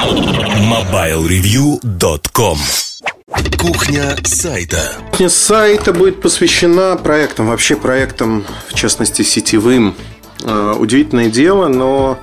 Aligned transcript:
MobileReview.com 0.00 2.56
Кухня 3.58 4.16
сайта. 4.24 4.78
Кухня 5.10 5.28
сайта 5.28 5.92
будет 5.92 6.22
посвящена 6.22 6.96
проектам, 6.96 7.48
вообще 7.48 7.76
проектам, 7.76 8.46
в 8.68 8.74
частности, 8.74 9.20
сетевым. 9.20 9.94
Э, 10.42 10.74
удивительное 10.78 11.28
дело, 11.28 11.68
но 11.68 12.18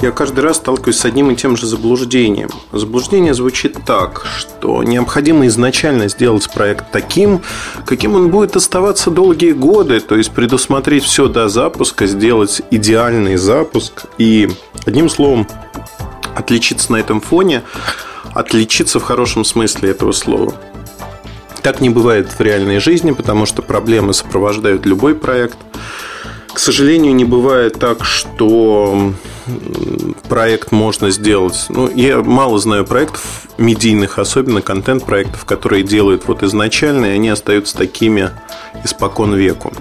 я 0.00 0.12
каждый 0.12 0.38
раз 0.40 0.58
сталкиваюсь 0.58 0.98
с 0.98 1.04
одним 1.04 1.32
и 1.32 1.34
тем 1.34 1.56
же 1.56 1.66
заблуждением. 1.66 2.50
Заблуждение 2.70 3.34
звучит 3.34 3.76
так, 3.84 4.24
что 4.38 4.84
необходимо 4.84 5.48
изначально 5.48 6.08
сделать 6.08 6.48
проект 6.54 6.92
таким, 6.92 7.42
каким 7.86 8.14
он 8.14 8.30
будет 8.30 8.54
оставаться 8.54 9.10
долгие 9.10 9.50
годы, 9.50 9.98
то 9.98 10.14
есть 10.14 10.30
предусмотреть 10.30 11.02
все 11.02 11.26
до 11.26 11.48
запуска, 11.48 12.06
сделать 12.06 12.62
идеальный 12.70 13.34
запуск 13.34 14.04
и, 14.16 14.48
одним 14.84 15.08
словом, 15.08 15.48
отличиться 16.36 16.92
на 16.92 16.96
этом 16.96 17.20
фоне, 17.20 17.62
отличиться 18.34 19.00
в 19.00 19.02
хорошем 19.02 19.44
смысле 19.44 19.90
этого 19.90 20.12
слова. 20.12 20.54
Так 21.62 21.80
не 21.80 21.90
бывает 21.90 22.30
в 22.30 22.40
реальной 22.40 22.78
жизни, 22.78 23.10
потому 23.10 23.46
что 23.46 23.62
проблемы 23.62 24.14
сопровождают 24.14 24.86
любой 24.86 25.14
проект. 25.14 25.58
К 26.52 26.58
сожалению, 26.58 27.14
не 27.14 27.24
бывает 27.24 27.78
так, 27.78 28.04
что 28.04 29.12
проект 30.28 30.72
можно 30.72 31.10
сделать. 31.10 31.66
Ну, 31.68 31.90
я 31.94 32.22
мало 32.22 32.58
знаю 32.58 32.84
проектов 32.84 33.46
медийных, 33.58 34.18
особенно 34.18 34.62
контент-проектов, 34.62 35.44
которые 35.44 35.82
делают 35.82 36.26
вот 36.26 36.42
изначально, 36.42 37.06
и 37.06 37.10
они 37.10 37.28
остаются 37.28 37.76
такими 37.76 38.30
испокон 38.84 39.34
веку. 39.34 39.72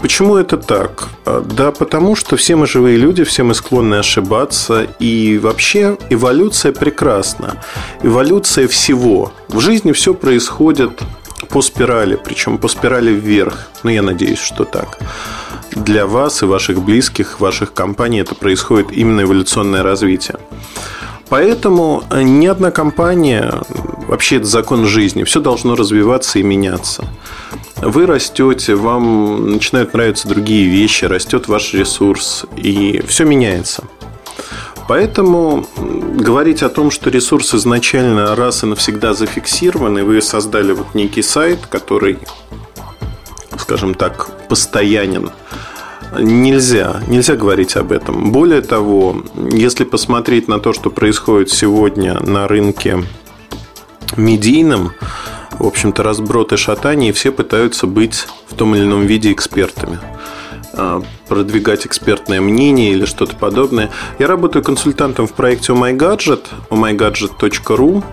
Почему 0.00 0.36
это 0.36 0.56
так? 0.56 1.08
А, 1.24 1.40
да, 1.40 1.70
потому 1.72 2.16
что 2.16 2.36
все 2.36 2.56
мы 2.56 2.66
живые 2.66 2.96
люди, 2.96 3.24
все 3.24 3.42
мы 3.42 3.54
склонны 3.54 3.96
ошибаться, 3.96 4.86
и 5.00 5.38
вообще 5.42 5.96
эволюция 6.10 6.72
прекрасна. 6.72 7.62
Эволюция 8.02 8.66
всего. 8.68 9.32
В 9.48 9.60
жизни 9.60 9.92
все 9.92 10.14
происходит 10.14 11.02
по 11.48 11.62
спирали, 11.62 12.18
причем 12.22 12.58
по 12.58 12.68
спирали 12.68 13.10
вверх. 13.12 13.68
Ну, 13.82 13.90
я 13.90 14.02
надеюсь, 14.02 14.40
что 14.40 14.64
так 14.64 14.98
для 15.76 16.06
вас 16.06 16.42
и 16.42 16.46
ваших 16.46 16.82
близких, 16.82 17.40
ваших 17.40 17.72
компаний 17.72 18.20
это 18.20 18.34
происходит 18.34 18.92
именно 18.92 19.22
эволюционное 19.22 19.82
развитие. 19.82 20.36
Поэтому 21.32 22.04
э, 22.10 22.20
ни 22.24 22.46
одна 22.46 22.70
компания, 22.70 23.54
вообще 24.06 24.36
это 24.36 24.44
закон 24.44 24.84
жизни, 24.84 25.24
все 25.24 25.40
должно 25.40 25.76
развиваться 25.76 26.38
и 26.38 26.42
меняться. 26.42 27.06
Вы 27.78 28.04
растете, 28.04 28.74
вам 28.74 29.52
начинают 29.52 29.94
нравиться 29.94 30.28
другие 30.28 30.68
вещи, 30.68 31.06
растет 31.06 31.48
ваш 31.48 31.72
ресурс, 31.72 32.44
и 32.54 33.02
все 33.08 33.24
меняется. 33.24 33.84
Поэтому 34.88 35.64
говорить 35.78 36.62
о 36.62 36.68
том, 36.68 36.90
что 36.90 37.08
ресурс 37.08 37.54
изначально 37.54 38.36
раз 38.36 38.62
и 38.62 38.66
навсегда 38.66 39.14
зафиксирован, 39.14 40.00
и 40.00 40.02
вы 40.02 40.20
создали 40.20 40.72
вот 40.72 40.94
некий 40.94 41.22
сайт, 41.22 41.60
который, 41.66 42.18
скажем 43.56 43.94
так, 43.94 44.28
постоянен, 44.48 45.30
Нельзя, 46.18 47.02
нельзя 47.08 47.36
говорить 47.36 47.76
об 47.76 47.90
этом. 47.90 48.32
Более 48.32 48.60
того, 48.60 49.22
если 49.50 49.84
посмотреть 49.84 50.46
на 50.46 50.58
то, 50.58 50.72
что 50.72 50.90
происходит 50.90 51.50
сегодня 51.50 52.20
на 52.20 52.46
рынке 52.46 53.04
медийном, 54.16 54.92
в 55.52 55.66
общем-то, 55.66 56.02
разброд 56.02 56.52
и 56.52 56.56
шатание, 56.56 57.12
все 57.12 57.32
пытаются 57.32 57.86
быть 57.86 58.26
в 58.48 58.54
том 58.54 58.74
или 58.74 58.82
ином 58.82 59.06
виде 59.06 59.32
экспертами 59.32 59.98
а, 60.74 61.02
продвигать 61.28 61.86
экспертное 61.86 62.40
мнение 62.40 62.92
или 62.92 63.04
что-то 63.04 63.36
подобное. 63.36 63.90
Я 64.18 64.26
работаю 64.26 64.62
консультантом 64.62 65.26
в 65.26 65.32
проекте 65.32 65.72
OhMyGadget, 65.72 66.46
ohmygadget.ru. 66.70 68.04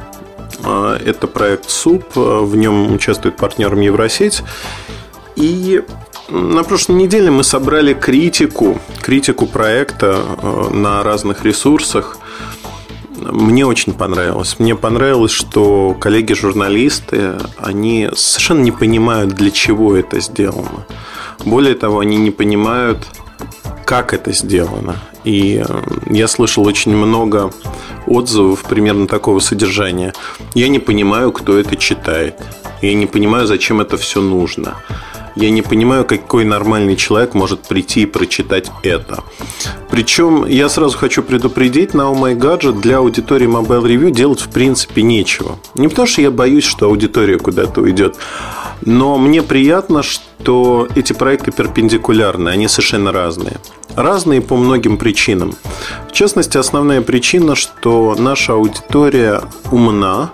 А, 0.64 0.98
это 0.98 1.28
проект 1.28 1.70
СУП, 1.70 2.16
в 2.16 2.56
нем 2.56 2.94
участвует 2.94 3.36
партнером 3.36 3.82
Евросеть. 3.82 4.44
И 5.36 5.82
на 6.32 6.64
прошлой 6.64 6.96
неделе 6.96 7.32
мы 7.32 7.44
собрали 7.44 7.94
критику, 7.94 8.80
критику 9.02 9.46
проекта 9.48 10.22
э, 10.42 10.70
на 10.74 11.04
разных 11.04 11.44
ресурсах. 11.44 12.18
Мне 13.18 13.66
очень 13.66 13.94
понравилось. 13.94 14.58
Мне 14.60 14.76
понравилось, 14.76 15.32
что 15.32 15.96
коллеги-журналисты, 16.00 17.34
они 17.58 18.10
совершенно 18.16 18.62
не 18.62 18.72
понимают, 18.72 19.34
для 19.34 19.52
чего 19.52 19.96
это 19.96 20.20
сделано. 20.20 20.86
Более 21.46 21.76
того, 21.76 22.00
они 22.00 22.18
не 22.18 22.32
понимают, 22.32 23.08
как 23.86 24.14
это 24.14 24.32
сделано. 24.32 24.98
И 25.24 25.64
э, 25.68 25.82
я 26.10 26.28
слышал 26.28 26.66
очень 26.66 26.96
много 26.96 27.52
отзывов 28.06 28.64
примерно 28.64 29.08
такого 29.08 29.40
содержания. 29.40 30.14
Я 30.54 30.70
не 30.70 30.80
понимаю, 30.80 31.32
кто 31.32 31.58
это 31.58 31.76
читает. 31.76 32.36
Я 32.82 32.94
не 32.94 33.08
понимаю, 33.08 33.48
зачем 33.48 33.82
это 33.82 33.98
все 33.98 34.22
нужно. 34.22 34.78
Я 35.36 35.50
не 35.50 35.62
понимаю, 35.62 36.06
какой 36.06 36.46
нормальный 36.46 36.96
человек 36.96 37.34
может 37.34 37.62
прийти 37.62 38.02
и 38.02 38.06
прочитать 38.06 38.72
это. 38.84 39.24
Причем 39.90 40.46
я 40.46 40.70
сразу 40.70 40.98
хочу 40.98 41.24
предупредить, 41.24 41.94
на 41.94 42.04
Oh 42.04 42.16
My 42.16 42.36
Gadget 42.38 42.82
для 42.82 42.98
аудитории 42.98 43.48
Mobile 43.48 43.84
Review 43.84 44.12
делать 44.12 44.42
в 44.42 44.50
принципе 44.50 45.02
нечего. 45.02 45.60
Не 45.76 45.88
потому 45.88 46.08
что 46.08 46.22
я 46.22 46.32
боюсь, 46.32 46.64
что 46.64 46.88
аудитория 46.88 47.38
куда-то 47.38 47.82
уйдет, 47.82 48.16
но 48.86 49.18
мне 49.18 49.44
приятно, 49.44 50.04
что 50.04 50.88
эти 50.96 51.14
проекты 51.14 51.52
перпендикулярны, 51.52 52.50
они 52.50 52.68
совершенно 52.68 53.12
разные. 53.12 53.58
Разные 53.96 54.42
по 54.42 54.56
многим 54.56 54.98
причинам. 54.98 55.56
В 56.08 56.12
частности, 56.12 56.58
основная 56.58 57.02
причина, 57.02 57.56
что 57.56 58.16
наша 58.18 58.54
аудитория 58.54 59.42
умна, 59.72 60.32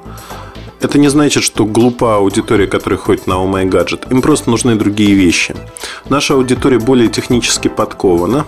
это 0.81 1.00
не 1.00 1.08
значит, 1.09 1.44
что 1.44 1.66
глупа 1.66 2.18
аудитория, 2.18 2.68
которая 2.68 3.00
ходит 3.00 3.28
на 3.28 3.34
Oh 3.34 3.52
My 3.52 3.69
Gadget. 3.69 4.12
Им 4.12 4.22
просто 4.22 4.50
нужны 4.50 4.75
другие 4.75 5.13
вещи. 5.13 5.56
Наша 6.09 6.34
аудитория 6.34 6.80
более 6.80 7.09
технически 7.09 7.68
подкована. 7.68 8.46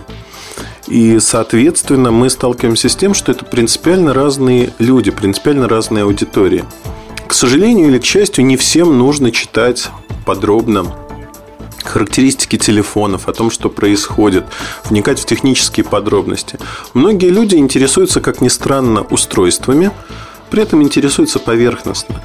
И, 0.86 1.18
соответственно, 1.20 2.10
мы 2.10 2.30
сталкиваемся 2.30 2.88
с 2.88 2.96
тем, 2.96 3.14
что 3.14 3.32
это 3.32 3.44
принципиально 3.44 4.14
разные 4.14 4.72
люди, 4.78 5.10
принципиально 5.10 5.68
разные 5.68 6.04
аудитории. 6.04 6.64
К 7.26 7.34
сожалению 7.34 7.88
или 7.88 7.98
к 7.98 8.04
счастью, 8.04 8.46
не 8.46 8.56
всем 8.56 8.96
нужно 8.98 9.30
читать 9.32 9.90
подробно 10.24 10.86
характеристики 11.84 12.56
телефонов, 12.56 13.28
о 13.28 13.32
том, 13.32 13.50
что 13.50 13.68
происходит, 13.68 14.44
вникать 14.84 15.18
в 15.18 15.26
технические 15.26 15.84
подробности. 15.84 16.58
Многие 16.94 17.30
люди 17.30 17.56
интересуются, 17.56 18.20
как 18.20 18.40
ни 18.40 18.48
странно, 18.48 19.02
устройствами, 19.02 19.90
при 20.50 20.62
этом 20.62 20.82
интересуются 20.82 21.38
поверхностно. 21.38 22.22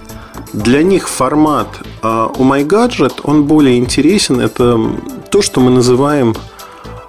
Для 0.53 0.83
них 0.83 1.09
формат 1.09 1.67
а 2.01 2.27
у 2.27 2.43
MyGadget, 2.43 3.21
он 3.23 3.45
более 3.45 3.77
интересен. 3.77 4.39
Это 4.39 4.79
то, 5.31 5.41
что 5.41 5.61
мы 5.61 5.71
называем 5.71 6.35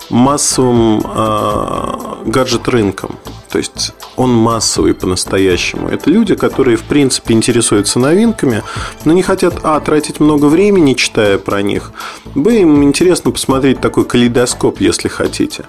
массовым 0.08 1.02
а, 1.04 2.22
гаджет-рынком. 2.24 3.18
То 3.50 3.58
есть 3.58 3.92
он 4.16 4.32
массовый 4.32 4.94
по-настоящему. 4.94 5.88
Это 5.88 6.10
люди, 6.10 6.34
которые, 6.34 6.76
в 6.76 6.82
принципе, 6.82 7.34
интересуются 7.34 7.98
новинками, 7.98 8.62
но 9.04 9.12
не 9.12 9.22
хотят, 9.22 9.60
а, 9.62 9.78
тратить 9.80 10.20
много 10.20 10.46
времени, 10.46 10.94
читая 10.94 11.38
про 11.38 11.62
них, 11.62 11.92
б, 12.34 12.60
им 12.60 12.82
интересно 12.82 13.30
посмотреть 13.30 13.80
такой 13.80 14.04
калейдоскоп, 14.04 14.80
если 14.80 15.08
хотите. 15.08 15.66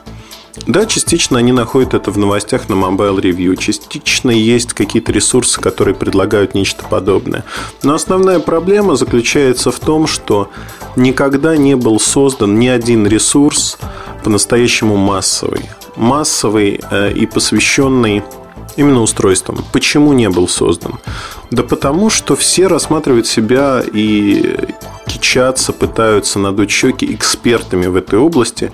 Да, 0.67 0.85
частично 0.85 1.37
они 1.37 1.51
находят 1.51 1.93
это 1.93 2.11
в 2.11 2.17
новостях 2.17 2.69
на 2.69 2.73
Mobile 2.73 3.21
Review. 3.21 3.55
Частично 3.57 4.31
есть 4.31 4.73
какие-то 4.73 5.11
ресурсы, 5.11 5.59
которые 5.59 5.95
предлагают 5.95 6.55
нечто 6.55 6.85
подобное. 6.85 7.43
Но 7.83 7.93
основная 7.93 8.39
проблема 8.39 8.95
заключается 8.95 9.71
в 9.71 9.79
том, 9.79 10.07
что 10.07 10.49
никогда 10.95 11.57
не 11.57 11.75
был 11.75 11.99
создан 11.99 12.57
ни 12.59 12.67
один 12.67 13.05
ресурс 13.05 13.77
по-настоящему 14.23 14.95
массовый. 14.95 15.69
Массовый 15.95 16.81
э, 16.89 17.11
и 17.13 17.25
посвященный 17.25 18.23
именно 18.75 19.01
устройствам. 19.01 19.63
Почему 19.71 20.13
не 20.13 20.29
был 20.29 20.47
создан? 20.47 20.95
Да 21.51 21.63
потому, 21.63 22.09
что 22.09 22.35
все 22.35 22.67
рассматривают 22.67 23.27
себя 23.27 23.83
и 23.93 24.57
кичатся, 25.15 25.71
пытаются 25.71 26.39
надуть 26.39 26.71
щеки 26.71 27.13
экспертами 27.13 27.87
в 27.87 27.95
этой 27.95 28.19
области 28.19 28.71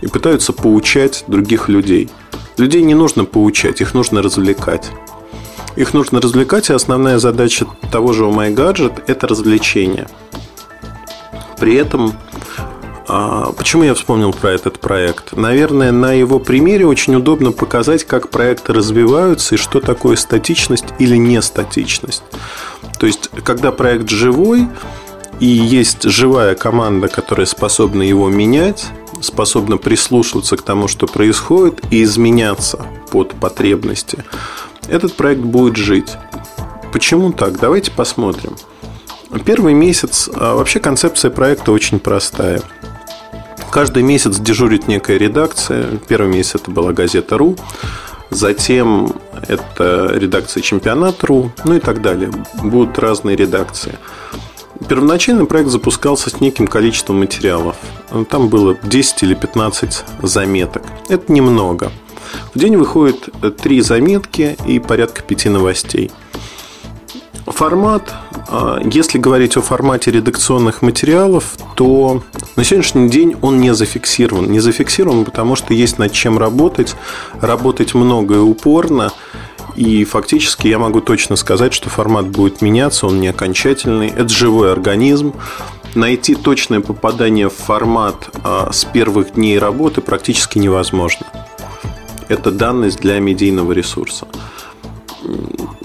и 0.00 0.06
пытаются 0.06 0.52
поучать 0.52 1.24
других 1.26 1.68
людей. 1.68 2.08
Людей 2.56 2.82
не 2.82 2.94
нужно 2.94 3.24
поучать, 3.24 3.80
их 3.80 3.94
нужно 3.94 4.22
развлекать. 4.22 4.90
Их 5.76 5.94
нужно 5.94 6.20
развлекать, 6.20 6.70
и 6.70 6.72
основная 6.72 7.18
задача 7.18 7.66
того 7.90 8.12
же 8.12 8.24
My 8.24 8.54
Gadget– 8.54 9.02
это 9.06 9.26
развлечение. 9.26 10.08
При 11.58 11.74
этом 11.74 12.14
а, 13.08 13.52
Почему 13.52 13.82
я 13.82 13.94
вспомнил 13.94 14.32
про 14.32 14.52
этот 14.52 14.78
проект? 14.78 15.32
Наверное, 15.36 15.90
на 15.90 16.12
его 16.12 16.38
примере 16.38 16.86
очень 16.86 17.16
удобно 17.16 17.50
показать, 17.50 18.04
как 18.04 18.30
проекты 18.30 18.72
развиваются 18.72 19.56
и 19.56 19.58
что 19.58 19.80
такое 19.80 20.14
статичность 20.16 20.86
или 21.00 21.16
нестатичность. 21.16 22.22
То 23.00 23.06
есть, 23.06 23.30
когда 23.42 23.72
проект 23.72 24.08
живой 24.10 24.68
и 25.40 25.46
есть 25.46 26.02
живая 26.04 26.54
команда, 26.54 27.08
которая 27.08 27.46
способна 27.46 28.02
его 28.02 28.28
менять, 28.28 28.86
способна 29.22 29.78
прислушиваться 29.78 30.56
к 30.56 30.62
тому, 30.62 30.86
что 30.86 31.06
происходит, 31.06 31.80
и 31.90 32.02
изменяться 32.02 32.86
под 33.10 33.34
потребности, 33.34 34.24
этот 34.88 35.14
проект 35.14 35.40
будет 35.40 35.76
жить. 35.76 36.12
Почему 36.92 37.32
так? 37.32 37.58
Давайте 37.58 37.90
посмотрим. 37.90 38.56
Первый 39.44 39.74
месяц, 39.74 40.28
а 40.34 40.56
вообще 40.56 40.80
концепция 40.80 41.30
проекта 41.30 41.72
очень 41.72 42.00
простая. 42.00 42.60
Каждый 43.70 44.02
месяц 44.02 44.38
дежурит 44.38 44.88
некая 44.88 45.16
редакция. 45.16 45.98
Первый 46.08 46.32
месяц 46.32 46.56
это 46.56 46.70
была 46.72 46.92
газета 46.92 47.38
«Ру», 47.38 47.56
затем 48.30 49.14
это 49.46 50.10
редакция 50.14 50.60
«Чемпионат.ру», 50.62 51.52
ну 51.64 51.76
и 51.76 51.80
так 51.80 52.02
далее. 52.02 52.32
Будут 52.62 52.98
разные 52.98 53.36
редакции. 53.36 53.96
Первоначально 54.88 55.46
проект 55.46 55.68
запускался 55.70 56.30
с 56.30 56.40
неким 56.40 56.66
количеством 56.66 57.20
материалов. 57.20 57.76
Там 58.30 58.48
было 58.48 58.76
10 58.82 59.22
или 59.22 59.34
15 59.34 60.04
заметок. 60.22 60.82
Это 61.08 61.32
немного. 61.32 61.92
В 62.54 62.58
день 62.58 62.76
выходит 62.76 63.28
3 63.58 63.80
заметки 63.82 64.56
и 64.66 64.78
порядка 64.78 65.22
5 65.22 65.46
новостей. 65.46 66.10
Формат, 67.46 68.12
а, 68.48 68.80
если 68.84 69.18
говорить 69.18 69.56
о 69.56 69.60
формате 69.60 70.10
редакционных 70.10 70.82
материалов, 70.82 71.56
то 71.74 72.22
на 72.56 72.64
сегодняшний 72.64 73.08
день 73.08 73.36
он 73.42 73.60
не 73.60 73.74
зафиксирован. 73.74 74.50
Не 74.50 74.60
зафиксирован, 74.60 75.24
потому 75.24 75.56
что 75.56 75.74
есть 75.74 75.98
над 75.98 76.12
чем 76.12 76.38
работать, 76.38 76.94
работать 77.40 77.94
много 77.94 78.36
и 78.36 78.38
упорно. 78.38 79.12
И 79.76 80.04
фактически 80.04 80.68
я 80.68 80.78
могу 80.78 81.00
точно 81.00 81.36
сказать, 81.36 81.72
что 81.72 81.88
формат 81.90 82.28
будет 82.28 82.62
меняться, 82.62 83.06
он 83.06 83.20
не 83.20 83.28
окончательный. 83.28 84.08
Это 84.08 84.28
живой 84.28 84.72
организм. 84.72 85.34
Найти 85.94 86.34
точное 86.34 86.80
попадание 86.80 87.48
в 87.48 87.54
формат 87.54 88.30
а, 88.44 88.70
с 88.72 88.84
первых 88.84 89.34
дней 89.34 89.58
работы 89.58 90.00
практически 90.00 90.58
невозможно. 90.58 91.26
Это 92.28 92.52
данность 92.52 93.00
для 93.00 93.18
медийного 93.18 93.72
ресурса. 93.72 94.28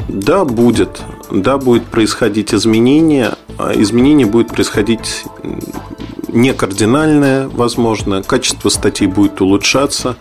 Да, 0.07 0.45
будет. 0.45 1.01
Да, 1.31 1.57
будет 1.57 1.85
происходить 1.85 2.53
изменение. 2.53 3.33
А 3.57 3.73
изменение 3.73 4.27
будет 4.27 4.49
происходить 4.49 5.23
не 6.27 6.53
кардинальное, 6.53 7.47
возможно. 7.47 8.21
Качество 8.21 8.69
статей 8.69 9.07
будет 9.07 9.41
улучшаться. 9.41 10.17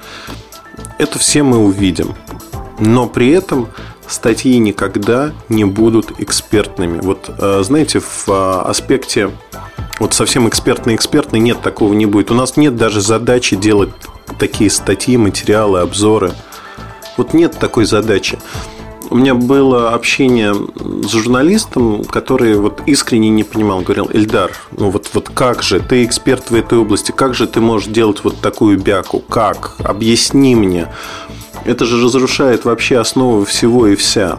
Это 0.99 1.19
все 1.19 1.43
мы 1.43 1.59
увидим. 1.59 2.15
Но 2.85 3.07
при 3.07 3.31
этом 3.31 3.69
статьи 4.07 4.59
никогда 4.59 5.33
не 5.49 5.65
будут 5.65 6.21
экспертными. 6.21 7.01
Вот, 7.01 7.31
э, 7.39 7.63
знаете, 7.65 8.01
в 8.01 8.29
э, 8.29 8.61
аспекте 8.69 9.31
вот 9.99 10.13
совсем 10.13 10.47
экспертный-экспертный 10.49 11.41
нет, 11.41 11.63
такого 11.63 11.95
не 11.95 12.05
будет. 12.05 12.31
У 12.31 12.35
нас 12.35 12.59
нет 12.59 12.77
даже 12.77 13.01
задачи 13.01 13.57
делать 13.57 13.91
такие 14.39 14.69
статьи, 14.69 15.17
материалы, 15.17 15.81
обзоры. 15.81 16.33
Вот 17.17 17.33
нет 17.33 17.59
такой 17.59 17.87
задачи. 17.87 18.39
У 19.11 19.17
меня 19.17 19.35
было 19.35 19.95
общение 19.95 20.55
с 20.55 21.11
журналистом, 21.11 22.05
который 22.05 22.57
вот 22.57 22.83
искренне 22.87 23.29
не 23.29 23.45
понимал. 23.45 23.81
Говорил, 23.81 24.11
Эльдар, 24.13 24.51
ну 24.77 24.91
вот, 24.91 25.09
вот 25.13 25.29
как 25.29 25.63
же, 25.63 25.81
ты 25.81 26.05
эксперт 26.05 26.51
в 26.51 26.55
этой 26.55 26.79
области, 26.79 27.13
как 27.13 27.35
же 27.35 27.47
ты 27.47 27.61
можешь 27.61 27.89
делать 27.89 28.25
вот 28.25 28.41
такую 28.41 28.79
бяку? 28.79 29.21
Как? 29.21 29.77
Объясни 29.79 30.55
мне. 30.55 30.89
Это 31.65 31.85
же 31.85 32.03
разрушает 32.03 32.65
вообще 32.65 32.99
основу 32.99 33.45
всего 33.45 33.87
и 33.87 33.97
вся. 33.97 34.39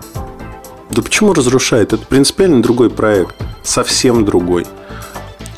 Да 0.91 1.01
почему 1.01 1.33
разрушает? 1.33 1.93
Это 1.93 2.05
принципиально 2.05 2.61
другой 2.61 2.89
проект. 2.89 3.35
Совсем 3.63 4.25
другой. 4.25 4.65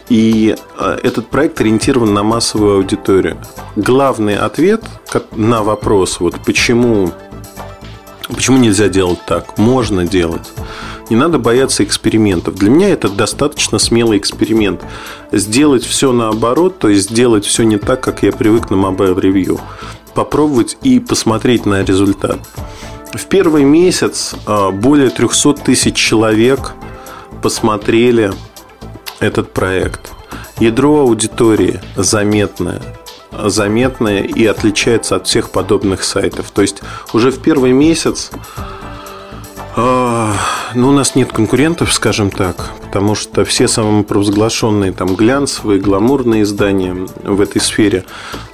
И 0.10 0.56
э, 0.80 1.00
этот 1.04 1.28
проект 1.28 1.60
ориентирован 1.60 2.14
на 2.14 2.24
массовую 2.24 2.78
аудиторию. 2.78 3.38
Главный 3.76 4.38
ответ 4.38 4.84
на 5.36 5.64
вопрос, 5.64 6.22
вот 6.22 6.36
почему 6.46 7.12
Почему 8.30 8.58
нельзя 8.58 8.90
делать 8.90 9.20
так? 9.26 9.58
Можно 9.58 10.06
делать. 10.06 10.52
Не 11.10 11.16
надо 11.16 11.40
бояться 11.40 11.84
экспериментов. 11.84 12.56
Для 12.56 12.70
меня 12.70 12.90
это 12.90 13.08
достаточно 13.08 13.80
смелый 13.80 14.18
эксперимент. 14.18 14.84
Сделать 15.32 15.86
все 15.86 16.12
наоборот, 16.12 16.78
то 16.80 16.90
есть 16.90 17.10
сделать 17.10 17.46
все 17.46 17.64
не 17.64 17.78
так, 17.78 18.02
как 18.02 18.24
я 18.24 18.34
привык 18.34 18.70
на 18.70 18.76
Mobile 18.76 19.16
Review. 19.16 19.60
Попробовать 20.18 20.80
и 20.82 21.00
посмотреть 21.00 21.68
на 21.68 21.84
результат. 21.84 22.40
В 23.14 23.24
первый 23.26 23.64
месяц 23.64 24.34
а, 24.48 24.72
более 24.72 25.12
300 25.12 25.54
тысяч 25.54 25.96
человек 25.96 26.74
посмотрели 27.44 28.34
этот 29.20 29.54
проект. 29.54 30.12
Ядро 30.60 31.02
аудитории 31.02 31.80
заметное 31.96 32.82
заметная 33.32 34.24
и 34.24 34.44
отличается 34.48 35.18
от 35.18 35.28
всех 35.28 35.52
подобных 35.52 36.04
сайтов. 36.04 36.50
То 36.50 36.64
есть 36.64 36.82
уже 37.14 37.30
в 37.30 37.40
первый 37.40 37.72
месяц 37.72 38.32
ну, 39.78 40.90
у 40.90 40.92
нас 40.92 41.14
нет 41.14 41.32
конкурентов, 41.32 41.94
скажем 41.94 42.32
так, 42.32 42.72
потому 42.82 43.14
что 43.14 43.46
все 43.46 43.68
самопровозглашенные 43.68 44.92
там 44.92 45.16
глянцевые, 45.16 45.80
гламурные 45.80 46.42
издания 46.42 46.96
в 47.24 47.40
этой 47.40 47.62
сфере, 47.62 48.04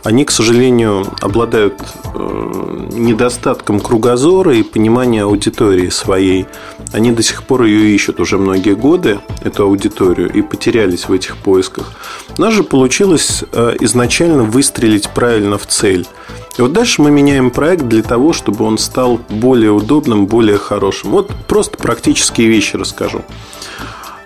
они, 0.03 0.25
к 0.25 0.31
сожалению, 0.31 1.05
обладают 1.21 1.81
э, 2.13 2.87
недостатком 2.91 3.79
кругозора 3.79 4.53
и 4.53 4.63
понимания 4.63 5.23
аудитории 5.23 5.87
своей. 5.87 6.45
Они 6.91 7.13
до 7.13 7.23
сих 7.23 7.43
пор 7.43 7.63
ее 7.63 7.95
ищут 7.95 8.19
уже 8.19 8.37
многие 8.37 8.75
годы, 8.75 9.19
эту 9.43 9.63
аудиторию, 9.63 10.29
и 10.29 10.41
потерялись 10.41 11.07
в 11.07 11.13
этих 11.13 11.37
поисках. 11.37 11.93
У 12.37 12.41
нас 12.41 12.53
же 12.53 12.63
получилось 12.63 13.45
э, 13.53 13.77
изначально 13.79 14.43
выстрелить 14.43 15.09
правильно 15.09 15.57
в 15.57 15.67
цель– 15.67 16.05
и 16.57 16.61
вот 16.61 16.71
дальше 16.71 17.01
мы 17.01 17.09
меняем 17.09 17.49
проект 17.49 17.87
для 17.87 18.03
того, 18.03 18.31
чтобы 18.31 18.65
он 18.65 18.77
стал 18.77 19.19
более 19.29 19.71
удобным, 19.71 20.27
более 20.27 20.57
хорошим. 20.57 21.09
Вот 21.09 21.31
просто 21.47 21.77
практические 21.77 22.47
вещи 22.47 22.75
расскажу. 22.75 23.23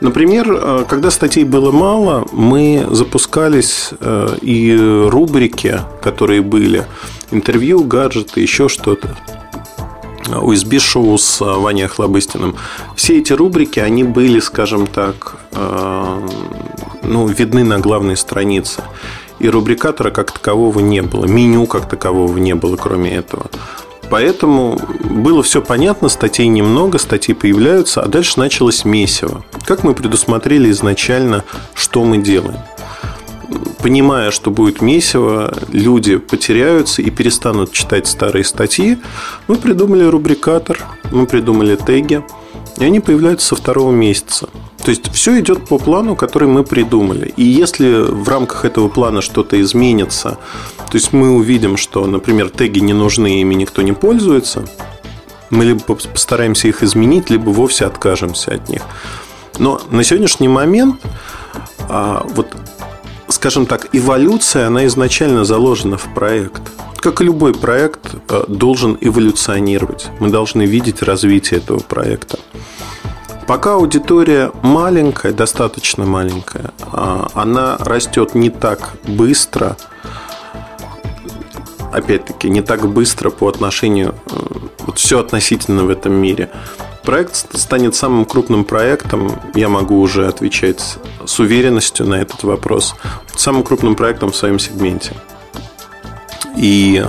Например, 0.02 0.48
э, 0.52 0.86
когда 0.88 1.10
статей 1.10 1.44
было 1.44 1.72
мало, 1.72 2.28
мы 2.32 2.86
запускались 2.92 3.92
э, 4.00 4.38
и 4.42 4.76
рубрики, 5.10 5.80
которые 6.02 6.42
были, 6.42 6.86
интервью, 7.32 7.84
гаджеты, 7.84 8.42
еще 8.42 8.68
что-то. 8.68 9.16
USB-шоу 10.28 11.18
с 11.18 11.40
Ваней 11.40 11.86
Охлобыстиным. 11.86 12.58
Все 12.98 13.20
эти 13.20 13.32
рубрики, 13.32 13.80
они 13.80 14.04
были, 14.04 14.42
скажем 14.42 14.86
так, 14.86 15.38
э, 15.54 16.28
ну, 17.04 17.28
видны 17.28 17.64
на 17.64 17.80
главной 17.80 18.18
странице 18.18 18.84
и 19.40 19.50
рубрикатора 19.50 20.12
как 20.12 20.32
такового 20.32 20.80
не 20.80 21.02
было, 21.02 21.26
меню 21.26 21.66
как 21.68 21.90
такового 21.90 22.38
не 22.38 22.56
было, 22.56 22.76
кроме 22.76 23.16
этого. 23.16 23.48
Поэтому 24.10 24.80
было 25.04 25.44
все 25.44 25.62
понятно, 25.62 26.08
статей 26.10 26.48
немного, 26.48 26.98
статьи 26.98 27.34
появляются, 27.34 28.02
а 28.02 28.08
дальше 28.08 28.40
началось 28.40 28.86
месиво. 28.86 29.44
Как 29.66 29.84
мы 29.84 29.94
предусмотрели 29.94 30.72
изначально, 30.72 31.44
что 31.74 32.04
мы 32.04 32.18
делаем? 32.18 32.60
Понимая, 33.80 34.32
что 34.32 34.50
будет 34.50 34.82
месиво, 34.82 35.54
люди 35.72 36.18
потеряются 36.18 37.02
и 37.02 37.10
перестанут 37.10 37.72
читать 37.72 38.08
старые 38.08 38.44
статьи, 38.44 38.98
мы 39.48 39.56
придумали 39.56 40.04
рубрикатор, 40.04 40.86
мы 41.12 41.26
придумали 41.26 41.76
теги, 41.76 42.24
и 42.78 42.86
они 42.86 43.00
появляются 43.00 43.50
со 43.50 43.56
второго 43.56 43.92
месяца. 43.92 44.50
То 44.84 44.92
есть 44.92 45.12
все 45.12 45.40
идет 45.40 45.68
по 45.68 45.78
плану, 45.78 46.16
который 46.16 46.48
мы 46.48 46.64
придумали. 46.64 47.34
И 47.36 47.44
если 47.44 48.02
в 48.02 48.28
рамках 48.30 48.66
этого 48.66 48.88
плана 48.88 49.22
что-то 49.22 49.60
изменится, 49.60 50.38
то 50.78 50.96
есть 50.96 51.14
мы 51.14 51.32
увидим, 51.32 51.78
что, 51.78 52.06
например, 52.06 52.50
теги 52.50 52.80
не 52.80 52.94
нужны, 52.94 53.42
ими 53.42 53.56
никто 53.56 53.82
не 53.82 53.94
пользуется, 53.94 54.66
мы 55.50 55.66
либо 55.66 55.82
постараемся 55.82 56.68
их 56.68 56.84
изменить, 56.84 57.30
либо 57.30 57.50
вовсе 57.50 57.86
откажемся 57.86 58.54
от 58.54 58.70
них. 58.70 58.84
Но 59.60 59.82
на 59.90 60.04
сегодняшний 60.04 60.48
момент 60.48 61.02
а, 61.90 62.26
вот 62.36 62.56
скажем 63.30 63.66
так, 63.66 63.90
эволюция, 63.94 64.68
она 64.68 64.86
изначально 64.88 65.46
заложена 65.46 65.98
в 65.98 66.14
проект. 66.14 66.62
Как 66.98 67.22
и 67.22 67.24
любой 67.24 67.54
проект 67.54 68.16
а, 68.30 68.46
должен 68.48 68.98
эволюционировать. 69.00 70.10
Мы 70.20 70.30
должны 70.30 70.64
видеть 70.64 71.02
развитие 71.02 71.60
этого 71.60 71.80
проекта. 71.80 72.40
Пока 73.48 73.76
аудитория 73.76 74.52
маленькая, 74.62 75.32
достаточно 75.32 76.06
маленькая, 76.06 76.72
а, 76.92 77.30
она 77.34 77.78
растет 77.78 78.36
не 78.36 78.50
так 78.50 78.96
быстро, 79.08 79.78
опять-таки, 81.94 82.50
не 82.50 82.62
так 82.62 82.90
быстро 82.90 83.30
по 83.30 83.48
отношению, 83.48 84.16
э, 84.30 84.36
вот 84.80 85.00
все 85.00 85.20
относительно 85.20 85.86
в 85.86 85.90
этом 85.90 86.12
мире. 86.12 86.50
Проект 87.04 87.58
станет 87.58 87.96
самым 87.96 88.26
крупным 88.26 88.66
проектом, 88.66 89.32
я 89.56 89.70
могу 89.70 90.02
уже 90.02 90.28
отвечать 90.28 90.98
с 91.26 91.40
уверенностью 91.40 92.06
на 92.06 92.16
этот 92.16 92.44
вопрос, 92.44 92.96
самым 93.34 93.64
крупным 93.64 93.96
проектом 93.96 94.34
в 94.34 94.36
своем 94.36 94.60
сегменте. 94.60 95.14
И 96.58 97.06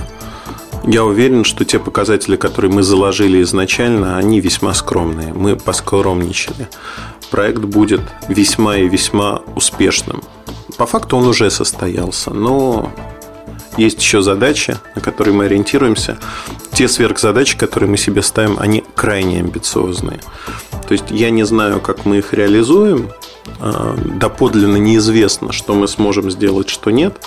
я 0.85 1.03
уверен, 1.03 1.43
что 1.43 1.65
те 1.65 1.79
показатели, 1.79 2.35
которые 2.35 2.71
мы 2.71 2.83
заложили 2.83 3.41
изначально, 3.41 4.17
они 4.17 4.39
весьма 4.39 4.73
скромные. 4.73 5.33
Мы 5.33 5.55
поскромничали. 5.55 6.67
Проект 7.31 7.59
будет 7.59 8.01
весьма 8.27 8.77
и 8.77 8.87
весьма 8.87 9.41
успешным. 9.55 10.21
По 10.77 10.85
факту 10.85 11.17
он 11.17 11.27
уже 11.27 11.49
состоялся, 11.51 12.31
но 12.31 12.91
есть 13.77 13.99
еще 14.01 14.21
задачи, 14.21 14.77
на 14.95 15.01
которые 15.01 15.33
мы 15.33 15.45
ориентируемся. 15.45 16.17
Те 16.73 16.87
сверхзадачи, 16.87 17.57
которые 17.57 17.89
мы 17.89 17.97
себе 17.97 18.21
ставим, 18.21 18.57
они 18.59 18.83
крайне 18.95 19.39
амбициозные. 19.39 20.19
То 20.87 20.93
есть 20.93 21.05
я 21.11 21.29
не 21.29 21.43
знаю, 21.43 21.79
как 21.81 22.05
мы 22.05 22.17
их 22.17 22.33
реализуем, 22.33 23.09
а, 23.59 23.95
доподлинно 23.97 24.77
неизвестно, 24.77 25.51
что 25.51 25.73
мы 25.73 25.87
сможем 25.87 26.31
сделать, 26.31 26.69
что 26.69 26.91
нет, 26.91 27.21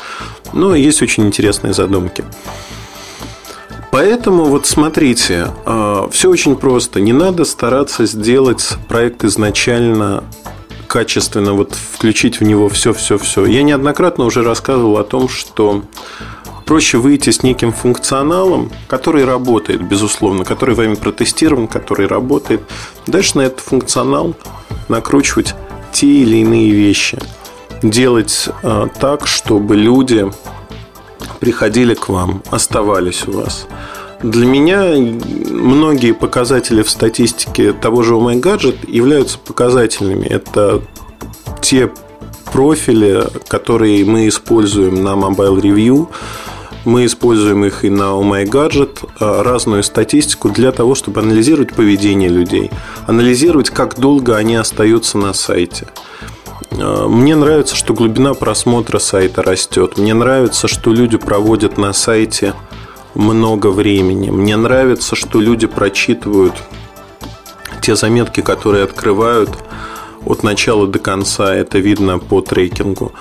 но 0.53 0.75
есть 0.75 1.03
очень 1.03 1.27
интересные 1.27 1.73
задумки. 1.73 2.25
Поэтому 3.93 4.47
вот 4.47 4.65
смотрите, 4.65 5.49
а, 5.67 6.09
все 6.11 6.31
очень 6.31 6.57
просто. 6.57 6.99
Не 6.99 7.13
надо 7.13 7.45
стараться 7.45 8.07
сделать 8.07 8.67
проект 8.89 9.23
изначально 9.23 10.25
качественно, 10.87 11.53
вот 11.53 11.75
включить 11.75 12.41
в 12.41 12.43
него 12.43 12.71
все-все-все. 12.71 13.45
Я 13.45 13.63
неоднократно 13.63 14.25
уже 14.25 14.43
рассказывал 14.43 14.97
о 14.97 15.05
том, 15.05 15.29
что 15.29 15.83
проще 16.65 16.97
выйти 16.97 17.29
с 17.29 17.43
неким 17.43 17.71
функционалом, 17.71 18.73
который 18.89 19.27
работает, 19.27 19.87
безусловно, 19.87 20.47
который 20.47 20.75
вами 20.75 20.95
протестирован, 20.95 21.69
который 21.69 22.07
работает. 22.07 22.63
Дальше 23.07 23.37
на 23.37 23.43
этот 23.43 23.61
функционал 23.61 24.35
накручивать 24.89 25.55
те 25.93 26.07
или 26.07 26.39
иные 26.39 26.71
вещи. 26.71 27.19
Делать 27.83 28.49
э, 28.63 28.87
так, 28.99 29.27
чтобы 29.27 29.77
люди 29.77 30.31
приходили 31.43 31.95
к 31.95 32.09
вам, 32.09 32.41
оставались 32.51 33.27
у 33.27 33.33
вас. 33.33 33.67
Для 34.23 34.47
меня 34.47 34.95
многие 35.51 36.13
показатели 36.13 36.83
в 36.83 36.89
статистике 36.89 37.73
того 37.73 38.05
же 38.05 38.15
Oh 38.15 38.41
Gadget 38.41 38.89
являются 38.89 39.41
показательными. 39.41 40.25
Это 40.25 40.83
те 41.61 41.91
профили, 42.53 43.25
которые 43.49 44.05
мы 44.05 44.29
используем 44.29 45.03
на 45.03 45.15
Mobile 45.15 45.61
Review, 45.61 46.07
мы 46.85 47.07
используем 47.07 47.65
их 47.65 47.85
и 47.85 47.91
на 47.91 48.13
Oh 48.13 48.23
My 48.23 49.01
а, 49.19 49.43
разную 49.43 49.83
статистику 49.83 50.49
для 50.49 50.71
того, 50.71 50.95
чтобы 50.95 51.23
анализировать 51.23 51.75
поведение 51.75 52.29
людей, 52.29 52.71
анализировать, 53.09 53.71
как 53.71 53.99
долго 53.99 54.37
они 54.37 54.55
остаются 54.55 55.19
на 55.19 55.35
сайте. 55.35 55.89
А, 56.81 57.09
мне 57.09 57.35
нравится, 57.35 57.77
что 57.77 57.95
глубина 57.95 58.35
просмотра 58.35 58.99
сайта 58.99 59.43
растет. 59.43 59.99
Мне 59.99 60.15
нравится, 60.15 60.69
что 60.69 60.93
люди 60.93 61.17
проводят 61.17 61.79
на 61.79 61.93
сайте 61.93 62.55
много 63.15 63.69
времени. 63.69 64.31
Мне 64.31 64.57
нравится, 64.57 65.17
что 65.17 65.41
люди 65.41 65.67
прочитывают 65.67 66.55
те 67.81 67.97
заметки, 67.97 68.41
которые 68.41 68.85
открывают 68.85 69.51
от 70.25 70.43
начала 70.43 70.87
до 70.87 70.99
конца. 70.99 71.55
Это 71.55 71.79
видно 71.79 72.19
по 72.19 72.41
трекингу. 72.41 73.13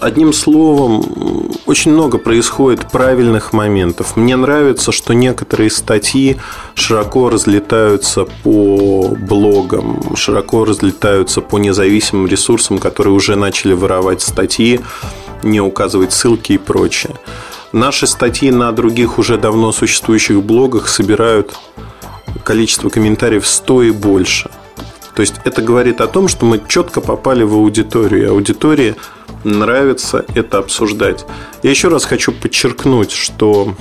Одним 0.00 0.32
словом, 0.32 1.50
очень 1.66 1.92
много 1.92 2.18
происходит 2.18 2.90
правильных 2.90 3.52
моментов. 3.52 4.16
Мне 4.16 4.36
нравится, 4.36 4.92
что 4.92 5.12
некоторые 5.12 5.70
статьи 5.70 6.36
широко 6.74 7.30
разлетаются 7.30 8.26
по 8.44 9.08
блогам, 9.08 10.14
широко 10.14 10.64
разлетаются 10.64 11.40
по 11.40 11.58
независимым 11.58 12.28
ресурсам, 12.28 12.78
которые 12.78 13.12
уже 13.12 13.34
начали 13.34 13.72
воровать 13.72 14.22
статьи, 14.22 14.80
не 15.42 15.60
указывать 15.60 16.12
ссылки 16.12 16.52
и 16.52 16.58
прочее. 16.58 17.14
Наши 17.72 18.06
статьи 18.06 18.52
на 18.52 18.70
других 18.70 19.18
уже 19.18 19.36
давно 19.36 19.72
существующих 19.72 20.42
блогах 20.42 20.88
собирают 20.88 21.58
количество 22.44 22.88
комментариев 22.88 23.46
100 23.46 23.82
и 23.82 23.90
больше. 23.90 24.48
То 25.14 25.22
есть 25.22 25.34
это 25.44 25.60
говорит 25.60 26.00
о 26.00 26.06
том, 26.06 26.28
что 26.28 26.46
мы 26.46 26.60
четко 26.68 27.00
попали 27.00 27.42
в 27.42 27.54
аудиторию. 27.54 28.22
И 28.22 28.28
аудитории 28.28 28.94
нравится 29.44 30.24
это 30.34 30.58
обсуждать. 30.58 31.24
Я 31.62 31.70
еще 31.70 31.88
раз 31.88 32.04
хочу 32.04 32.32
подчеркнуть, 32.32 33.12
что 33.12 33.74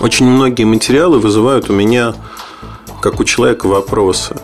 очень 0.00 0.26
многие 0.26 0.64
материалы 0.64 1.18
вызывают 1.18 1.70
у 1.70 1.72
меня, 1.72 2.14
как 3.00 3.20
у 3.20 3.24
человека, 3.24 3.66
вопросы 3.66 4.36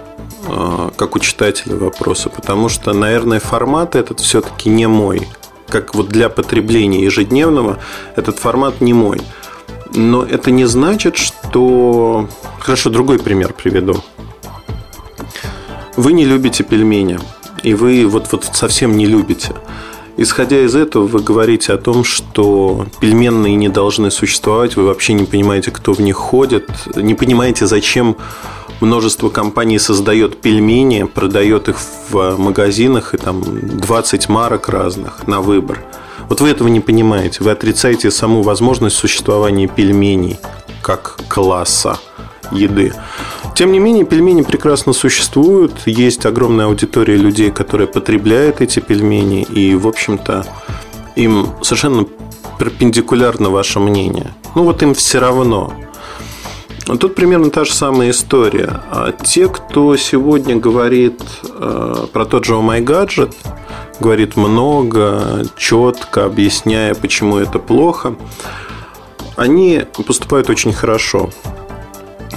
а, 0.47 0.91
как 0.97 1.17
у 1.17 1.19
читателя 1.19 1.77
вопросы, 1.77 2.31
потому 2.31 2.69
что, 2.69 2.93
наверное, 2.93 3.41
формат 3.41 3.97
этот 3.97 4.21
все-таки 4.21 4.69
не 4.69 4.87
мой 4.87 5.27
как 5.69 5.95
вот 5.95 6.09
для 6.09 6.29
потребления 6.29 7.05
ежедневного, 7.05 7.79
этот 8.17 8.39
формат 8.39 8.81
не 8.81 8.95
мой. 8.95 9.21
Но 9.95 10.25
это 10.25 10.51
не 10.51 10.65
значит, 10.67 11.17
что... 11.17 12.29
Хорошо, 12.61 12.91
другой 12.91 13.19
пример 13.19 13.53
приведу. 13.53 14.03
Вы 15.97 16.13
не 16.13 16.25
любите 16.25 16.63
пельмени, 16.65 17.19
и 17.63 17.75
вы 17.75 18.07
вот, 18.07 18.31
вот 18.33 18.49
совсем 18.53 18.97
не 18.97 19.07
любите. 19.07 19.55
Исходя 20.21 20.61
из 20.65 20.75
этого, 20.75 21.07
вы 21.07 21.21
говорите 21.21 21.73
о 21.73 21.79
том, 21.79 22.03
что 22.03 22.87
пельменные 23.01 23.55
не 23.55 23.69
должны 23.69 24.11
существовать, 24.11 24.75
вы 24.75 24.85
вообще 24.85 25.13
не 25.13 25.25
понимаете, 25.25 25.71
кто 25.71 25.93
в 25.93 26.01
них 26.01 26.17
ходит, 26.17 26.69
не 26.97 27.15
понимаете, 27.15 27.69
зачем 27.69 28.17
множество 28.81 29.29
компаний 29.29 29.79
создает 29.79 30.41
пельмени, 30.41 31.05
продает 31.05 31.69
их 31.69 31.77
в 32.11 32.37
магазинах, 32.37 33.15
и 33.15 33.17
там 33.17 33.45
20 33.79 34.29
марок 34.29 34.69
разных 34.69 35.29
на 35.29 35.41
выбор. 35.41 35.85
Вот 36.29 36.41
вы 36.41 36.51
этого 36.51 36.67
не 36.67 36.81
понимаете. 36.81 37.45
Вы 37.45 37.53
отрицаете 37.53 38.11
саму 38.11 38.43
возможность 38.43 38.97
существования 38.97 39.69
пельменей 39.69 40.37
как 40.83 41.21
класса 41.29 41.97
еды. 42.53 42.93
Тем 43.55 43.73
не 43.73 43.79
менее, 43.79 44.05
пельмени 44.05 44.43
прекрасно 44.43 44.93
существуют. 44.93 45.73
Есть 45.87 46.27
огромная 46.27 46.67
аудитория 46.67 47.17
людей, 47.17 47.51
которые 47.51 47.89
потребляют 47.89 48.61
эти 48.61 48.81
пельмени. 48.81 49.43
И, 49.43 49.75
в 49.75 49.87
общем-то, 49.87 50.47
им 51.17 51.49
совершенно 51.63 52.07
перпендикулярно 52.59 53.51
ваше 53.51 53.81
мнение. 53.81 54.33
Ну 54.55 54.65
вот 54.65 54.83
им 54.83 54.95
все 54.95 55.19
равно. 55.19 55.73
Тут 57.01 57.15
примерно 57.15 57.51
та 57.51 57.65
же 57.65 57.73
самая 57.73 58.11
история. 58.11 58.81
А 58.91 59.13
те, 59.13 59.49
кто 59.49 59.97
сегодня 59.97 60.57
говорит 60.57 61.21
э, 61.45 62.07
про 62.13 62.25
тот 62.25 62.47
же 62.47 62.55
Oh 62.55 62.63
My 62.63 62.81
говорит 64.01 64.37
много, 64.37 65.45
четко 65.57 66.25
объясняя, 66.25 66.95
почему 66.95 67.39
это 67.39 67.59
плохо, 67.59 68.15
они 69.37 69.85
поступают 70.07 70.51
очень 70.51 70.73
хорошо. 70.73 71.31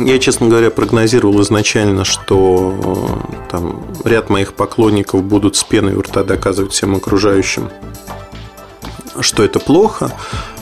Я, 0.05 0.19
честно 0.19 0.47
говоря, 0.47 0.71
прогнозировал 0.71 1.41
изначально, 1.41 2.05
что 2.05 3.19
э, 3.23 3.47
там, 3.51 3.83
ряд 4.03 4.29
моих 4.29 4.53
поклонников 4.53 5.23
будут 5.23 5.55
с 5.55 5.63
пеной 5.63 5.95
у 5.95 6.01
рта 6.01 6.23
доказывать 6.23 6.71
всем 6.71 6.95
окружающим, 6.95 7.69
что 9.19 9.43
это 9.43 9.59
плохо 9.59 10.11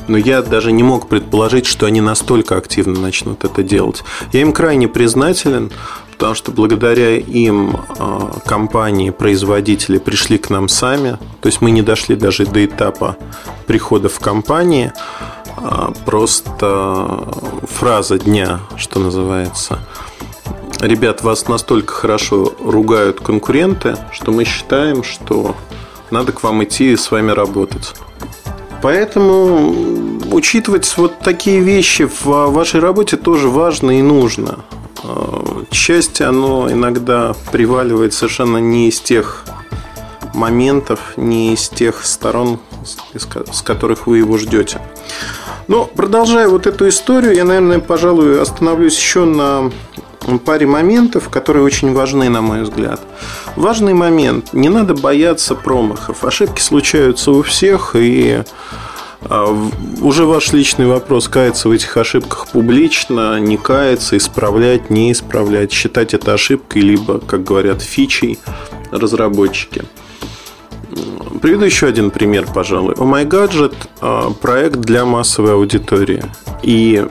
но 0.10 0.18
я 0.18 0.42
даже 0.42 0.72
не 0.72 0.84
мог 0.84 1.08
предположить, 1.08 1.66
что 1.66 1.86
они 1.86 2.02
настолько 2.02 2.58
активно 2.58 3.00
начнут 3.00 3.46
это 3.46 3.64
делать. 3.64 4.04
Я 4.34 4.42
им 4.42 4.52
крайне 4.52 4.88
признателен, 4.88 5.72
потому 6.12 6.36
что 6.36 6.52
благодаря 6.52 7.16
им 7.16 7.78
а, 7.98 8.40
компании, 8.46 9.12
производители 9.12 10.00
пришли 10.00 10.38
к 10.38 10.50
нам 10.50 10.68
сами. 10.68 11.18
То 11.42 11.48
есть 11.48 11.62
мы 11.62 11.72
не 11.72 11.82
дошли 11.82 12.16
даже 12.16 12.46
до 12.46 12.66
этапа 12.66 13.18
прихода 13.68 14.10
в 14.10 14.20
компании. 14.20 14.92
А, 15.62 15.92
просто 16.06 17.28
фраза 17.64 18.18
дня, 18.18 18.62
что 18.78 19.00
называется. 19.00 19.80
Ребят, 20.80 21.24
вас 21.24 21.48
настолько 21.48 21.94
хорошо 21.94 22.54
ругают 22.60 23.20
конкуренты, 23.20 23.98
что 24.12 24.32
мы 24.32 24.46
считаем, 24.46 25.04
что 25.04 25.56
надо 26.10 26.32
к 26.32 26.42
вам 26.44 26.64
идти 26.64 26.94
и 26.94 26.98
с 26.98 27.12
вами 27.12 27.32
работать. 27.32 27.94
Поэтому 28.82 29.74
учитывать 30.32 30.92
вот 30.98 31.20
такие 31.20 31.60
вещи 31.60 32.06
в 32.08 32.26
вашей 32.26 32.80
работе 32.80 33.18
тоже 33.18 33.50
важно 33.50 34.00
и 34.00 34.02
нужно. 34.02 34.60
К 35.04 35.74
счастью, 35.74 36.30
оно 36.30 36.72
иногда 36.72 37.36
приваливает 37.52 38.14
совершенно 38.14 38.58
не 38.58 38.88
из 38.88 39.02
тех 39.02 39.44
моментов, 40.34 41.14
не 41.18 41.54
из 41.54 41.68
тех 41.68 42.06
сторон, 42.06 42.60
с 43.52 43.62
которых 43.62 44.08
вы 44.08 44.20
его 44.20 44.38
ждете. 44.38 44.80
Но 45.70 45.86
продолжая 45.86 46.50
вот 46.50 46.66
эту 46.66 46.90
историю, 46.90 47.36
я, 47.36 47.46
наверное, 47.46 47.78
пожалуй, 47.78 48.42
остановлюсь 48.42 48.98
еще 48.98 49.26
на 49.26 49.72
паре 50.44 50.66
моментов, 50.66 51.30
которые 51.30 51.64
очень 51.64 51.94
важны, 51.94 52.28
на 52.28 52.42
мой 52.42 52.64
взгляд. 52.64 53.00
Важный 53.56 53.94
момент. 53.94 54.52
Не 54.52 54.70
надо 54.70 54.96
бояться 54.96 55.54
промахов. 55.54 56.26
Ошибки 56.26 56.60
случаются 56.60 57.30
у 57.30 57.44
всех, 57.44 57.92
и 57.96 58.42
а, 59.22 59.56
уже 60.02 60.26
ваш 60.26 60.54
личный 60.54 60.88
вопрос, 60.88 61.28
каяться 61.28 61.70
в 61.70 61.72
этих 61.72 61.96
ошибках 61.98 62.48
публично, 62.48 63.40
не 63.40 63.58
каяться, 63.58 64.18
исправлять, 64.18 64.90
не 64.90 65.12
исправлять, 65.12 65.72
считать 65.72 66.16
это 66.16 66.34
ошибкой, 66.34 66.82
либо, 66.82 67.20
как 67.20 67.44
говорят, 67.44 67.84
фичей 67.84 68.40
разработчики. 68.90 69.84
Приведу 71.42 71.66
еще 71.66 71.88
один 71.88 72.12
пример, 72.12 72.46
пожалуй. 72.54 72.94
Oh 72.96 73.10
My 73.10 73.26
Gadget– 73.26 74.34
проект 74.42 74.80
для 74.80 75.06
массовой 75.06 75.54
аудитории. 75.54 76.24
И 76.64 77.06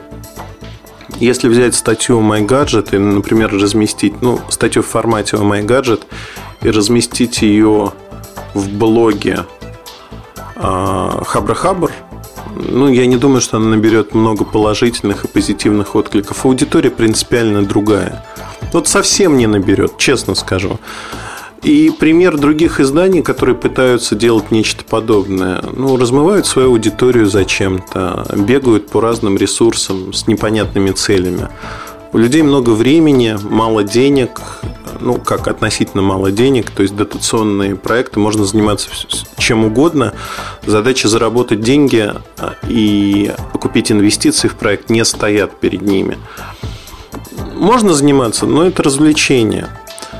если 1.19 1.47
взять 1.49 1.75
статью 1.75 2.19
My 2.21 2.45
Gadget 2.45 2.95
и, 2.95 2.99
например, 2.99 3.51
разместить, 3.51 4.21
ну, 4.21 4.39
статью 4.49 4.83
в 4.83 4.87
формате 4.87 5.37
My 5.37 5.65
Gadget 5.65 6.03
и 6.61 6.69
разместить 6.69 7.41
ее 7.41 7.91
в 8.53 8.69
блоге 8.69 9.45
Хабра 10.55 11.55
Хабр, 11.55 11.91
ну, 12.55 12.87
я 12.89 13.05
не 13.07 13.17
думаю, 13.17 13.41
что 13.41 13.57
она 13.57 13.69
наберет 13.69 14.13
много 14.13 14.45
положительных 14.45 15.25
и 15.25 15.27
позитивных 15.27 15.95
откликов. 15.95 16.45
Аудитория 16.45 16.91
принципиально 16.91 17.65
другая. 17.65 18.25
Вот 18.73 18.87
совсем 18.87 19.37
не 19.37 19.47
наберет, 19.47 19.97
честно 19.97 20.35
скажу. 20.35 20.79
И 21.63 21.91
пример 21.91 22.37
других 22.37 22.79
изданий, 22.79 23.21
которые 23.21 23.55
пытаются 23.55 24.15
делать 24.15 24.49
нечто 24.49 24.83
подобное, 24.85 25.61
ну, 25.75 25.97
размывают 25.97 26.45
свою 26.47 26.69
аудиторию 26.69 27.27
зачем-то, 27.27 28.25
бегают 28.35 28.89
по 28.89 29.01
разным 29.01 29.37
ресурсам 29.37 30.13
с 30.13 30.27
непонятными 30.27 30.91
целями. 30.91 31.49
У 32.11 32.17
людей 32.17 32.41
много 32.41 32.71
времени, 32.71 33.37
мало 33.43 33.83
денег, 33.83 34.41
ну, 34.99 35.15
как 35.15 35.47
относительно 35.47 36.01
мало 36.01 36.31
денег, 36.31 36.71
то 36.71 36.81
есть 36.81 36.95
дотационные 36.95 37.75
проекты, 37.75 38.19
можно 38.19 38.45
заниматься 38.45 38.89
чем 39.37 39.65
угодно. 39.65 40.13
Задача 40.65 41.07
заработать 41.07 41.61
деньги 41.61 42.13
а, 42.37 42.55
и 42.67 43.31
купить 43.53 43.91
инвестиции 43.91 44.47
в 44.47 44.55
проект 44.55 44.89
не 44.89 45.03
стоят 45.05 45.59
перед 45.59 45.81
ними. 45.81 46.17
Можно 47.55 47.93
заниматься, 47.93 48.45
но 48.45 48.65
это 48.65 48.83
развлечение. 48.83 49.67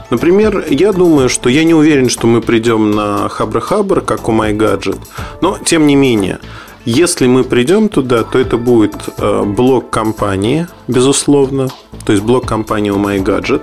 Например, 0.09 0.65
я 0.69 0.91
думаю, 0.91 1.29
что 1.29 1.49
я 1.49 1.63
не 1.63 1.73
уверен, 1.73 2.09
что 2.09 2.27
мы 2.27 2.41
придем 2.41 2.91
на 2.91 3.27
Хабр-Хабр, 3.27 4.01
как 4.01 4.27
у 4.27 4.31
MyGadget, 4.31 4.99
но 5.41 5.57
тем 5.63 5.85
не 5.85 5.95
менее, 5.95 6.39
если 6.85 7.27
мы 7.27 7.43
придем 7.43 7.89
туда, 7.89 8.23
то 8.23 8.39
это 8.39 8.57
будет 8.57 8.95
э, 9.17 9.43
блок 9.43 9.91
компании, 9.91 10.67
безусловно, 10.87 11.69
то 12.05 12.13
есть 12.13 12.23
блок 12.23 12.47
компании 12.47 12.89
у 12.89 12.97
MyGadget. 12.97 13.61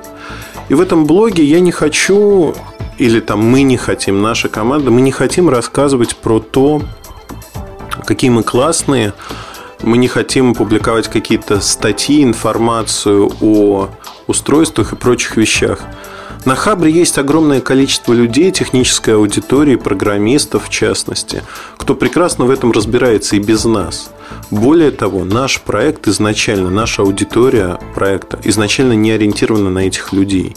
И 0.68 0.74
в 0.74 0.80
этом 0.80 1.06
блоге 1.06 1.42
я 1.42 1.60
не 1.60 1.72
хочу, 1.72 2.54
или 2.98 3.20
там 3.20 3.40
мы 3.40 3.62
не 3.62 3.76
хотим, 3.76 4.22
наша 4.22 4.48
команда, 4.48 4.90
мы 4.90 5.00
не 5.00 5.12
хотим 5.12 5.48
рассказывать 5.48 6.16
про 6.16 6.38
то, 6.38 6.82
какие 8.04 8.30
мы 8.30 8.44
классные, 8.44 9.12
мы 9.82 9.98
не 9.98 10.08
хотим 10.08 10.54
публиковать 10.54 11.08
какие-то 11.08 11.60
статьи, 11.60 12.22
информацию 12.22 13.30
о 13.40 13.88
устройствах 14.26 14.92
и 14.92 14.96
прочих 14.96 15.36
вещах. 15.36 15.80
На 16.46 16.54
Хабре 16.54 16.92
есть 16.92 17.18
огромное 17.18 17.60
количество 17.60 18.12
людей, 18.12 18.52
технической 18.52 19.16
аудитории, 19.16 19.74
программистов 19.74 20.66
в 20.66 20.70
частности, 20.70 21.42
кто 21.76 21.96
прекрасно 21.96 22.44
в 22.44 22.50
этом 22.50 22.70
разбирается 22.70 23.34
и 23.34 23.40
без 23.40 23.64
нас. 23.64 24.12
Более 24.52 24.92
того, 24.92 25.24
наш 25.24 25.60
проект 25.60 26.06
изначально, 26.06 26.70
наша 26.70 27.02
аудитория 27.02 27.80
проекта 27.96 28.38
изначально 28.44 28.92
не 28.92 29.10
ориентирована 29.10 29.70
на 29.70 29.80
этих 29.80 30.12
людей. 30.12 30.54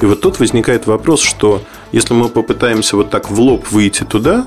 И 0.00 0.04
вот 0.04 0.20
тут 0.20 0.40
возникает 0.40 0.88
вопрос, 0.88 1.22
что 1.22 1.62
если 1.92 2.12
мы 2.12 2.28
попытаемся 2.28 2.96
вот 2.96 3.10
так 3.10 3.30
в 3.30 3.38
лоб 3.38 3.70
выйти 3.70 4.02
туда, 4.02 4.44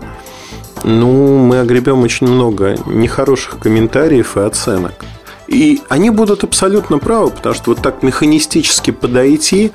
ну, 0.83 1.37
мы 1.37 1.61
огребем 1.61 2.01
очень 2.01 2.27
много 2.27 2.75
нехороших 2.85 3.59
комментариев 3.59 4.35
и 4.35 4.41
оценок. 4.41 4.95
И 5.47 5.81
они 5.87 6.09
будут 6.09 6.43
абсолютно 6.43 6.97
правы, 6.97 7.31
потому 7.31 7.55
что 7.55 7.71
вот 7.71 7.81
так 7.81 8.03
механистически 8.03 8.91
подойти, 8.91 9.71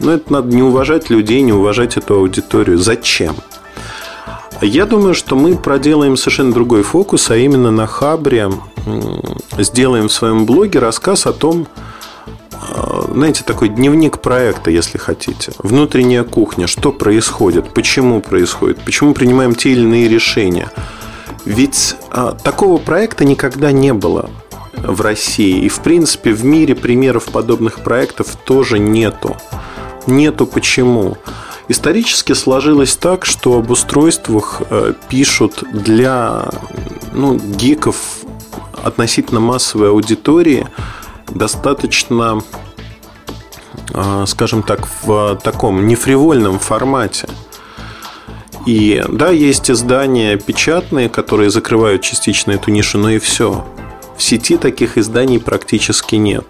ну, 0.00 0.12
это 0.12 0.32
надо 0.32 0.54
не 0.54 0.62
уважать 0.62 1.10
людей, 1.10 1.42
не 1.42 1.52
уважать 1.52 1.96
эту 1.96 2.14
аудиторию. 2.14 2.78
Зачем? 2.78 3.36
Я 4.60 4.86
думаю, 4.86 5.14
что 5.14 5.36
мы 5.36 5.56
проделаем 5.56 6.16
совершенно 6.16 6.52
другой 6.52 6.82
фокус, 6.82 7.30
а 7.30 7.36
именно 7.36 7.70
на 7.70 7.86
Хабре 7.86 8.50
сделаем 9.58 10.08
в 10.08 10.12
своем 10.12 10.44
блоге 10.44 10.78
рассказ 10.78 11.26
о 11.26 11.32
том, 11.32 11.66
э, 12.52 13.02
знаете, 13.12 13.42
такой 13.44 13.68
дневник 13.68 14.20
проекта, 14.20 14.70
если 14.70 14.98
хотите. 14.98 15.52
Внутренняя 15.58 16.24
кухня, 16.24 16.66
что 16.66 16.92
происходит, 16.92 17.74
почему 17.74 18.20
происходит, 18.20 18.80
почему 18.84 19.14
принимаем 19.14 19.54
те 19.54 19.70
или 19.70 19.80
иные 19.82 20.08
решения. 20.08 20.70
Ведь 21.44 21.96
а, 22.10 22.32
такого 22.32 22.78
проекта 22.78 23.24
никогда 23.24 23.72
не 23.72 23.92
было 23.92 24.30
в 24.82 25.00
России. 25.00 25.64
И, 25.64 25.68
в 25.68 25.80
принципе, 25.80 26.32
в 26.32 26.44
мире 26.44 26.74
примеров 26.74 27.26
подобных 27.26 27.80
проектов 27.80 28.36
тоже 28.44 28.78
нету. 28.78 29.36
Нету 30.06 30.46
почему? 30.46 31.16
Исторически 31.68 32.32
сложилось 32.32 32.96
так, 32.96 33.24
что 33.24 33.58
об 33.58 33.70
устройствах 33.70 34.62
э, 34.68 34.94
пишут 35.08 35.62
для 35.72 36.50
ну, 37.12 37.36
гиков 37.36 37.96
относительно 38.82 39.40
массовой 39.40 39.90
аудитории 39.90 40.66
достаточно, 41.30 42.42
э, 43.94 44.24
скажем 44.26 44.62
так, 44.64 44.88
в 45.02 45.40
таком 45.42 45.86
нефривольном 45.86 46.58
формате. 46.58 47.28
И 48.66 49.02
да, 49.08 49.30
есть 49.30 49.70
издания 49.70 50.36
печатные, 50.36 51.08
которые 51.08 51.50
закрывают 51.50 52.02
частично 52.02 52.52
эту 52.52 52.70
нишу, 52.70 52.98
но 52.98 53.10
и 53.10 53.18
все. 53.18 53.64
Сети 54.22 54.56
таких 54.56 54.98
изданий 54.98 55.40
практически 55.40 56.14
нет. 56.14 56.46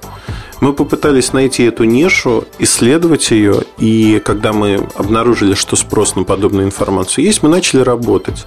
Мы 0.60 0.74
попытались 0.74 1.32
найти 1.32 1.64
эту 1.64 1.84
нишу, 1.84 2.44
исследовать 2.58 3.30
ее, 3.30 3.62
и 3.78 4.20
когда 4.22 4.52
мы 4.52 4.86
обнаружили, 4.94 5.54
что 5.54 5.74
спрос 5.74 6.14
на 6.14 6.24
подобную 6.24 6.66
информацию 6.66 7.24
есть, 7.24 7.42
мы 7.42 7.48
начали 7.48 7.80
работать. 7.80 8.46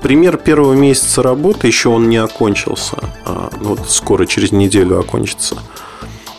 Пример 0.00 0.36
первого 0.36 0.74
месяца 0.74 1.22
работы, 1.22 1.66
еще 1.66 1.88
он 1.88 2.08
не 2.08 2.18
окончился, 2.18 2.96
а, 3.24 3.50
ну, 3.60 3.70
вот 3.70 3.90
скоро, 3.90 4.26
через 4.26 4.52
неделю 4.52 5.00
окончится, 5.00 5.56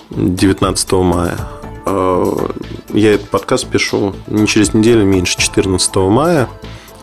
19 0.10 0.92
мая. 0.94 1.38
А, 1.86 2.52
я 2.94 3.16
этот 3.16 3.30
подкаст 3.30 3.68
пишу 3.68 4.16
не 4.28 4.48
через 4.48 4.74
неделю, 4.74 5.04
меньше 5.04 5.38
14 5.38 5.96
мая, 6.10 6.48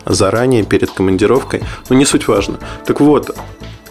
заранее, 0.05 0.63
перед 0.63 0.89
командировкой. 0.89 1.63
Но 1.89 1.95
не 1.95 2.05
суть 2.05 2.27
важно. 2.27 2.59
Так 2.85 2.99
вот, 3.01 3.35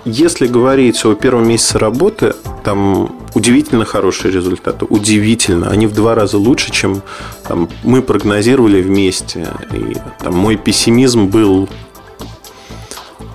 если 0.04 0.46
говорить 0.46 1.04
о 1.04 1.14
первом 1.14 1.48
месяце 1.48 1.78
работы, 1.78 2.34
там 2.62 3.14
удивительно 3.34 3.84
хорошие 3.84 4.32
результаты. 4.32 4.84
Удивительно. 4.84 5.68
Они 5.70 5.86
в 5.86 5.94
два 5.94 6.14
раза 6.14 6.38
лучше, 6.38 6.72
чем 6.72 7.02
там, 7.46 7.68
мы 7.82 8.02
прогнозировали 8.02 8.82
вместе. 8.82 9.48
И 9.72 9.96
там, 10.22 10.34
мой 10.34 10.56
пессимизм 10.56 11.26
был 11.26 11.68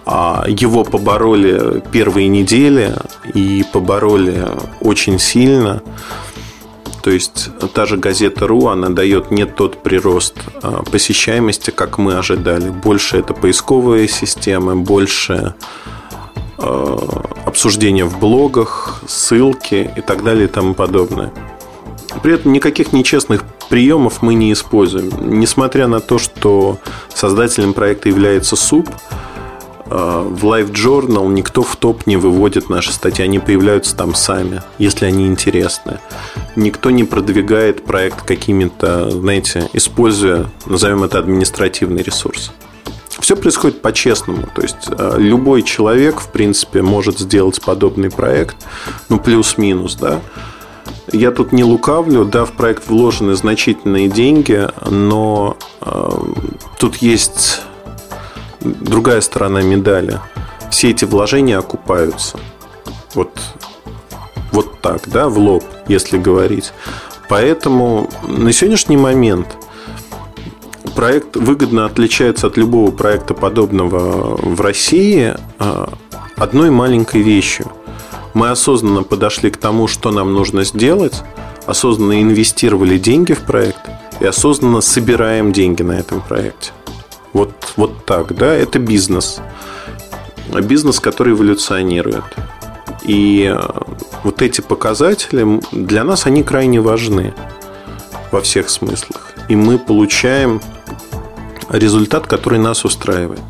а, 0.06 0.46
его 0.48 0.84
побороли 0.84 1.84
первые 1.92 2.28
недели 2.28 2.96
и 3.34 3.66
побороли 3.72 4.48
очень 4.80 5.20
сильно. 5.20 5.82
То 7.02 7.12
есть 7.12 7.50
та 7.74 7.86
же 7.86 7.98
газета 7.98 8.46
РУ, 8.46 8.68
она 8.68 8.90
дает 8.90 9.32
не 9.32 9.46
тот 9.46 9.82
прирост 9.82 10.36
а, 10.62 10.84
посещаемости, 10.84 11.72
как 11.72 11.98
мы 11.98 12.16
ожидали. 12.18 12.70
Больше 12.70 13.18
это 13.18 13.34
поисковые 13.34 14.08
системы, 14.08 14.76
больше 14.76 15.56
обсуждения 16.60 18.06
в 18.06 18.20
блогах, 18.20 19.02
ссылки 19.08 19.92
и 19.96 20.02
так 20.02 20.24
далее 20.24 20.46
и 20.46 20.48
тому 20.48 20.74
подобное. 20.74 21.32
При 22.24 22.34
этом 22.34 22.54
никаких 22.54 22.92
нечестных 22.92 23.44
приемов 23.70 24.22
мы 24.22 24.34
не 24.34 24.52
используем. 24.52 25.12
Несмотря 25.40 25.88
на 25.88 26.00
то, 26.00 26.18
что 26.18 26.80
создателем 27.14 27.74
проекта 27.74 28.10
является 28.10 28.56
СУП, 28.56 28.90
э, 28.90 30.26
в 30.28 30.44
Live 30.46 30.72
Journal 30.72 31.28
никто 31.32 31.62
в 31.62 31.76
топ 31.76 32.08
не 32.08 32.18
выводит 32.18 32.70
наши 32.70 32.92
статьи, 32.92 33.24
они 33.24 33.40
появляются 33.40 33.96
там 33.96 34.16
сами, 34.16 34.64
если 34.80 35.06
они 35.06 35.28
интересны. 35.28 36.00
Никто 36.56 36.90
не 36.90 37.04
продвигает 37.04 37.86
проект 37.86 38.24
какими-то, 38.24 39.12
знаете, 39.12 39.70
используя, 39.74 40.48
назовем 40.66 41.04
это, 41.04 41.20
административный 41.20 42.02
ресурс. 42.02 42.52
Все 43.20 43.36
происходит 43.36 43.82
по-честному. 43.82 44.48
То 44.54 44.62
есть 44.62 44.90
э, 44.90 45.16
любой 45.18 45.64
человек, 45.64 46.20
в 46.22 46.32
принципе, 46.32 46.82
может 46.82 47.20
сделать 47.20 47.62
подобный 47.62 48.10
проект, 48.10 48.56
ну, 49.10 49.20
плюс-минус, 49.20 49.96
да. 49.96 50.22
Я 51.12 51.32
тут 51.32 51.52
не 51.52 51.64
лукавлю, 51.64 52.26
да, 52.26 52.46
в 52.46 52.52
проект 52.54 52.88
вложены 52.88 53.34
значительные 53.36 54.08
деньги, 54.10 54.68
но 54.90 55.58
э, 55.82 56.10
тут 56.78 56.98
есть 56.98 57.62
другая 58.62 59.22
сторона 59.22 59.62
медали. 59.62 60.20
Все 60.72 60.92
эти 60.92 61.06
вложения 61.06 61.58
окупаются. 61.58 62.40
Вот, 63.16 63.32
вот 64.52 64.82
так, 64.82 65.10
да, 65.10 65.30
в 65.30 65.38
лоб, 65.38 65.64
если 65.88 66.18
говорить. 66.18 66.74
Поэтому 67.28 68.10
на 68.28 68.52
сегодняшний 68.52 68.98
момент 68.98 69.48
проект 70.90 71.36
выгодно 71.36 71.86
отличается 71.86 72.48
от 72.48 72.58
любого 72.58 72.92
проекта 72.92 73.34
подобного 73.34 74.38
в 74.38 74.60
России 74.62 75.36
а, 75.58 75.94
одной 76.36 76.70
маленькой 76.70 77.22
вещью. 77.22 77.72
Мы 78.34 78.50
осознанно 78.50 79.04
подошли 79.04 79.50
к 79.50 79.58
тому, 79.58 79.88
что 79.88 80.12
нам 80.12 80.34
нужно 80.34 80.64
сделать, 80.64 81.24
осознанно 81.66 82.22
инвестировали 82.22 82.98
деньги 82.98 83.34
в 83.34 83.42
проект 83.42 83.82
и 84.20 84.26
осознанно 84.26 84.82
собираем 84.82 85.52
деньги 85.52 85.82
на 85.82 85.94
этом 85.94 86.22
проекте. 86.22 86.72
Вот, 87.34 87.52
вот 87.76 88.06
так, 88.06 88.36
да, 88.36 88.54
это 88.54 88.80
бизнес. 88.80 89.42
Бизнес, 90.64 91.00
который 91.00 91.34
эволюционирует. 91.34 92.24
И 93.04 93.46
а, 93.54 93.86
вот 94.24 94.42
эти 94.42 94.62
показатели 94.62 95.62
для 95.72 96.04
нас 96.04 96.26
они 96.26 96.44
крайне 96.44 96.82
важны 96.82 97.34
во 98.32 98.42
всех 98.42 98.70
смыслах. 98.70 99.34
И 99.48 99.56
мы 99.56 99.80
получаем 99.80 100.62
результат, 101.70 102.28
который 102.28 102.60
нас 102.60 102.86
устраивает. 102.86 103.42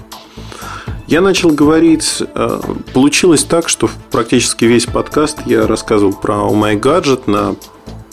Я 1.07 1.21
начал 1.21 1.49
говорить, 1.49 2.21
э, 2.21 2.61
получилось 2.93 3.43
так, 3.43 3.67
что 3.67 3.89
практически 4.11 4.65
весь 4.65 4.85
подкаст 4.85 5.39
я 5.45 5.65
рассказывал 5.65 6.13
про 6.13 6.35
Oh 6.35 6.53
My 6.53 6.79
Gadget 6.79 7.23
на 7.25 7.55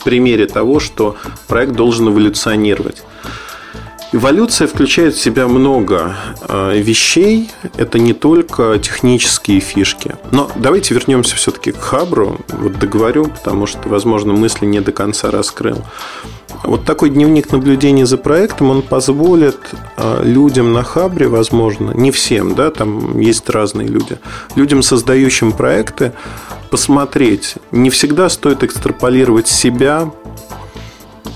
примере 0.02 0.46
того, 0.46 0.80
что 0.80 1.16
проект 1.46 1.72
должен 1.72 2.08
эволюционировать. 2.08 3.02
Эволюция 4.16 4.66
включает 4.66 5.14
в 5.14 5.20
себя 5.20 5.46
много 5.46 6.16
э, 6.48 6.79
вещей. 6.79 7.50
Это 7.76 7.98
не 7.98 8.14
только 8.14 8.79
технические 8.79 9.61
фишки. 9.61 10.14
Но 10.31 10.50
давайте 10.57 10.94
вернемся 10.94 11.37
все-таки 11.37 11.70
к 11.70 11.76
Хабру. 11.76 12.38
Вот 12.48 12.79
договорю, 12.79 13.26
потому 13.26 13.66
что, 13.66 13.87
возможно, 13.90 14.33
мысли 14.33 14.64
не 14.64 14.81
до 14.81 14.90
конца 14.92 15.31
раскрыл. 15.31 15.85
Вот 16.62 16.87
такой 16.87 17.11
дневник 17.11 17.52
наблюдений 17.52 18.05
за 18.05 18.16
проектом, 18.16 18.70
он 18.70 18.81
позволит 18.81 19.59
э, 19.98 20.22
людям 20.24 20.72
на 20.72 20.83
Хабре, 20.83 21.29
возможно, 21.29 21.90
не 21.90 22.11
всем, 22.11 22.55
да, 22.55 22.70
там 22.70 23.20
есть 23.20 23.50
разные 23.50 23.87
люди, 23.87 24.18
людям, 24.55 24.83
создающим 24.83 25.52
проекты, 25.52 26.14
посмотреть. 26.70 27.57
Не 27.70 27.90
всегда 27.90 28.31
стоит 28.31 28.64
экстраполировать 28.64 29.46
себя 29.46 30.11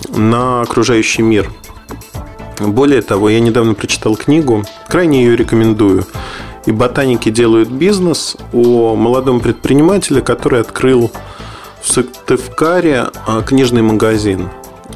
на 0.09 0.63
окружающий 0.63 1.21
мир. 1.21 1.51
Более 2.61 3.03
того, 3.03 3.31
я 3.31 3.41
недавно 3.41 3.75
прочитал 3.75 4.17
книгу, 4.17 4.65
крайне 4.89 5.25
ее 5.25 5.37
рекомендую. 5.37 6.05
И 6.67 6.73
ботаники 6.73 7.31
делают 7.31 7.71
бизнес 7.71 8.37
о 8.53 8.95
молодом 8.95 9.41
предпринимателе, 9.41 10.21
который 10.21 10.61
открыл 10.61 11.11
в 11.83 11.89
Сыктывкаре 11.91 13.07
а, 13.27 13.41
книжный 13.41 13.81
магазин 13.81 14.51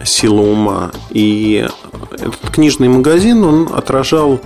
«Сила 0.04 0.42
ума». 0.42 0.90
И 1.10 1.66
этот 2.12 2.50
книжный 2.52 2.88
магазин, 2.88 3.42
он 3.44 3.70
отражал 3.72 4.40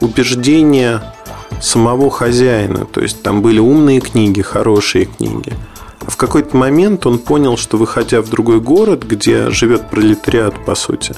убеждения 0.00 1.14
самого 1.60 2.10
хозяина. 2.10 2.86
То 2.86 3.02
есть 3.02 3.22
там 3.22 3.42
были 3.42 3.58
умные 3.58 4.00
книги, 4.00 4.40
хорошие 4.40 5.04
книги– 5.04 5.52
в 6.06 6.16
какой-то 6.16 6.56
момент 6.56 7.06
он 7.06 7.18
понял, 7.18 7.56
что 7.56 7.76
выходя 7.76 8.22
в 8.22 8.28
другой 8.28 8.60
город, 8.60 9.04
где 9.04 9.50
живет 9.50 9.88
пролетариат, 9.88 10.64
по 10.64 10.74
сути, 10.74 11.14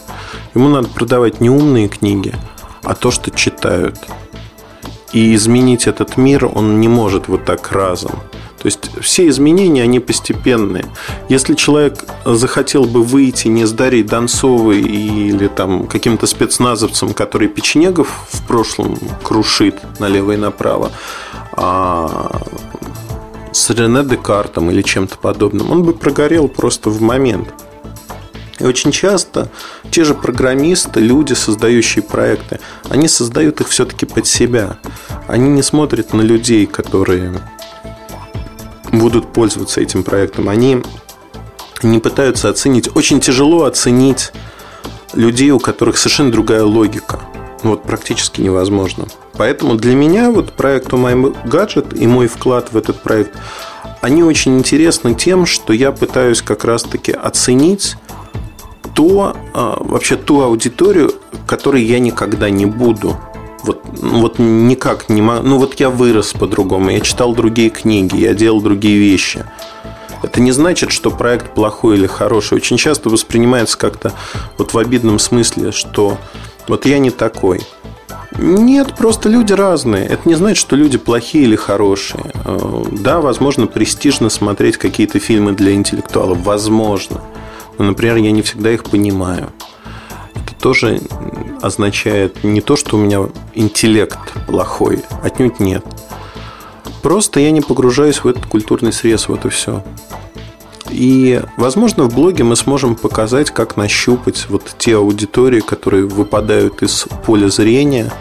ему 0.55 0.69
надо 0.69 0.89
продавать 0.89 1.41
не 1.41 1.51
умные 1.51 1.89
книги, 1.89 2.35
а 2.83 2.95
то, 2.95 3.11
что 3.11 3.31
читают. 3.31 3.99
И 5.13 5.35
изменить 5.35 5.87
этот 5.87 6.17
мир 6.17 6.51
он 6.53 6.81
не 6.81 6.89
может 6.89 7.29
вот 7.29 7.45
так 7.45 7.71
разом. 7.73 8.13
То 8.65 8.69
есть 8.69 8.91
все 9.03 9.29
изменения, 9.29 9.83
они 9.83 10.01
постепенные. 10.01 10.87
Если 11.29 11.55
человек 11.55 12.03
захотел 12.25 12.85
бы 12.85 13.03
выйти 13.03 13.49
не 13.49 13.67
с 13.67 13.73
Дарьей 13.73 14.03
Донцовой 14.03 14.81
или 14.81 15.49
там 15.49 15.87
каким-то 15.87 16.27
спецназовцем, 16.27 17.13
который 17.13 17.49
печенегов 17.49 18.27
в 18.31 18.47
прошлом 18.47 18.99
крушит 19.23 19.77
налево 19.99 20.33
и 20.33 20.37
направо, 20.39 20.93
а 21.53 22.41
с 23.53 23.69
Рене 23.69 24.03
Декартом 24.03 24.71
или 24.71 24.81
чем-то 24.81 25.19
подобным, 25.19 25.71
он 25.71 25.83
бы 25.83 25.93
прогорел 25.93 26.49
просто 26.49 26.89
в 26.89 27.03
момент. 27.03 27.53
И 28.59 28.65
очень 28.65 28.93
часто 28.93 29.51
те 29.91 30.05
же 30.05 30.15
программисты, 30.15 31.01
люди, 31.01 31.33
создающие 31.33 32.03
проекты, 32.03 32.61
они 32.89 33.09
создают 33.09 33.61
их 33.61 33.69
все-таки 33.69 34.07
под 34.07 34.27
себя. 34.27 34.77
Они 35.27 35.49
не 35.49 35.63
смотрят 35.63 36.13
на 36.13 36.23
людей, 36.23 36.67
которые 36.67 37.41
будут 38.93 39.33
пользоваться 39.33 39.81
этим 39.81 40.05
проектом. 40.05 40.49
Они 40.49 40.83
не 41.83 41.99
пытаются 41.99 42.49
оценить. 42.49 42.95
Очень 42.97 43.21
тяжело 43.21 43.65
оценить 43.65 44.33
людей, 45.13 45.51
у 45.51 45.59
которых 45.59 45.99
совершенно 45.99 46.33
другая 46.33 46.65
логика. 46.65 47.21
Вот 47.63 47.83
практически 47.83 48.41
невозможно. 48.41 49.07
Поэтому 49.37 49.75
для 49.75 49.95
меня 49.95 50.31
вот 50.31 50.53
проект 50.53 50.93
My 50.93 51.35
Gadget 51.45 51.99
и 51.99 52.07
мой 52.07 52.29
вклад 52.29 52.73
в 52.73 52.77
этот 52.77 53.03
проект, 53.03 53.37
они 54.01 54.23
очень 54.23 54.59
интересны 54.59 55.15
тем, 55.15 55.47
что 55.47 55.73
я 55.73 55.91
пытаюсь 55.91 56.43
как 56.43 56.65
раз-таки 56.65 57.11
оценить 57.13 57.97
то, 58.95 59.37
а, 59.53 59.77
вообще 59.81 60.17
ту 60.17 60.41
аудиторию, 60.41 61.13
которой 61.47 61.83
я 61.83 61.99
никогда 61.99 62.51
не 62.51 62.67
буду. 62.67 63.17
Вот, 63.63 63.83
ну, 64.01 64.21
вот 64.21 64.39
никак 64.39 65.09
не 65.09 65.23
могу. 65.23 65.47
Ну, 65.47 65.59
вот 65.59 65.81
я 65.81 65.91
вырос 65.91 66.33
по-другому. 66.33 66.91
Я 66.91 67.01
читал 67.01 67.35
другие 67.35 67.71
книги, 67.71 68.17
я 68.17 68.35
делал 68.35 68.61
другие 68.61 68.99
вещи. 68.99 69.45
Это 70.23 70.41
не 70.41 70.53
значит, 70.53 70.91
что 70.91 71.11
проект 71.11 71.55
плохой 71.55 71.97
или 71.97 72.07
хороший. 72.07 72.57
Очень 72.57 72.77
часто 72.77 73.11
воспринимается 73.11 73.77
как-то 73.77 74.13
вот 74.59 74.73
в 74.73 74.79
обидном 74.79 75.19
смысле, 75.19 75.73
что 75.73 76.19
вот 76.67 76.87
я 76.87 76.99
не 76.99 77.11
такой. 77.11 77.61
Нет, 78.39 78.95
просто 78.97 79.29
люди 79.29 79.53
разные. 79.53 80.07
Это 80.07 80.29
не 80.29 80.35
значит, 80.35 80.59
что 80.59 80.77
люди 80.77 80.99
плохие 80.99 81.45
или 81.45 81.57
хорошие. 81.57 82.33
Э, 82.45 82.85
да, 82.91 83.21
возможно, 83.21 83.67
престижно 83.67 84.29
смотреть 84.29 84.77
какие-то 84.77 85.21
фильмы 85.21 85.53
для 85.53 85.73
интеллектуалов. 85.73 86.39
Возможно. 86.39 87.21
Но, 87.79 87.85
например, 87.85 88.17
я 88.17 88.31
не 88.31 88.43
всегда 88.43 88.73
их 88.73 88.85
понимаю. 88.85 89.51
Это 90.35 90.55
тоже 90.61 91.01
означает 91.63 92.45
не 92.45 92.61
то, 92.61 92.77
что 92.77 92.97
у 92.97 93.01
меня 93.01 93.29
интеллект 93.55 94.19
плохой. 94.47 95.03
Отнюдь 95.23 95.61
нет. 95.61 95.85
Просто 97.03 97.41
я 97.41 97.51
не 97.51 97.61
погружаюсь 97.61 98.19
в 98.19 98.27
этот 98.27 98.47
культурный 98.47 98.93
срез. 98.93 99.29
Вот 99.29 99.45
и 99.45 99.49
все. 99.49 99.83
И, 100.91 101.43
возможно, 101.57 102.05
в 102.05 102.15
блоге 102.15 102.45
мы 102.45 102.57
сможем 102.57 102.95
показать, 102.95 103.51
как 103.51 103.77
нащупать 103.77 104.47
вот 104.49 104.75
те 104.79 104.97
аудитории, 104.97 105.61
которые 105.61 106.07
выпадают 106.07 106.83
из 106.83 107.07
поля 107.27 107.49
зрения, 107.49 108.13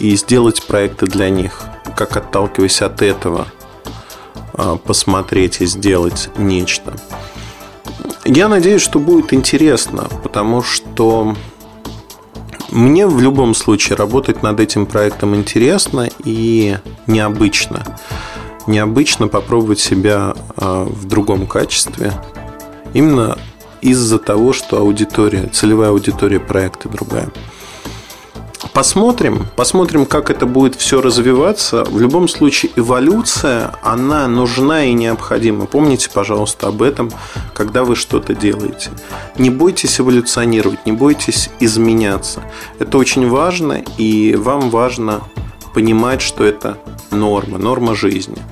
и 0.00 0.16
сделать 0.16 0.66
проекты 0.66 1.06
для 1.06 1.28
них. 1.28 1.60
Как 1.96 2.16
отталкиваясь 2.16 2.82
от 2.82 3.00
этого, 3.00 3.46
а, 4.54 4.76
посмотреть 4.76 5.60
и 5.60 5.66
сделать 5.66 6.30
нечто. 6.36 6.94
Я 8.24 8.48
надеюсь, 8.48 8.82
что 8.82 8.98
будет 8.98 9.32
интересно, 9.32 10.08
потому 10.22 10.62
что 10.62 11.36
мне 12.70 13.06
в 13.06 13.20
любом 13.20 13.54
случае 13.54 13.96
работать 13.96 14.42
над 14.42 14.60
этим 14.60 14.86
проектом 14.86 15.34
интересно 15.34 16.08
и 16.24 16.78
необычно 17.06 17.84
необычно 18.66 19.28
попробовать 19.28 19.78
себя 19.78 20.34
а, 20.56 20.84
в 20.84 21.06
другом 21.06 21.46
качестве. 21.46 22.12
Именно 22.92 23.38
из-за 23.80 24.18
того, 24.18 24.52
что 24.52 24.78
аудитория, 24.78 25.48
целевая 25.52 25.90
аудитория 25.90 26.40
проекта 26.40 26.88
другая. 26.88 27.28
Посмотрим, 28.74 29.46
посмотрим, 29.54 30.04
как 30.04 30.30
это 30.30 30.46
будет 30.46 30.74
все 30.74 31.00
развиваться. 31.00 31.84
В 31.84 32.00
любом 32.00 32.26
случае, 32.26 32.72
эволюция, 32.74 33.72
она 33.84 34.26
нужна 34.26 34.84
и 34.84 34.92
необходима. 34.92 35.66
Помните, 35.66 36.10
пожалуйста, 36.12 36.66
об 36.66 36.82
этом, 36.82 37.12
когда 37.54 37.84
вы 37.84 37.94
что-то 37.94 38.34
делаете. 38.34 38.90
Не 39.38 39.50
бойтесь 39.50 40.00
эволюционировать, 40.00 40.84
не 40.86 40.92
бойтесь 40.92 41.50
изменяться. 41.60 42.42
Это 42.80 42.98
очень 42.98 43.28
важно, 43.28 43.84
и 43.96 44.34
вам 44.34 44.70
важно 44.70 45.20
понимать, 45.72 46.20
что 46.20 46.42
это 46.42 46.76
норма, 47.12 47.58
норма 47.58 47.94
жизни 47.94 48.42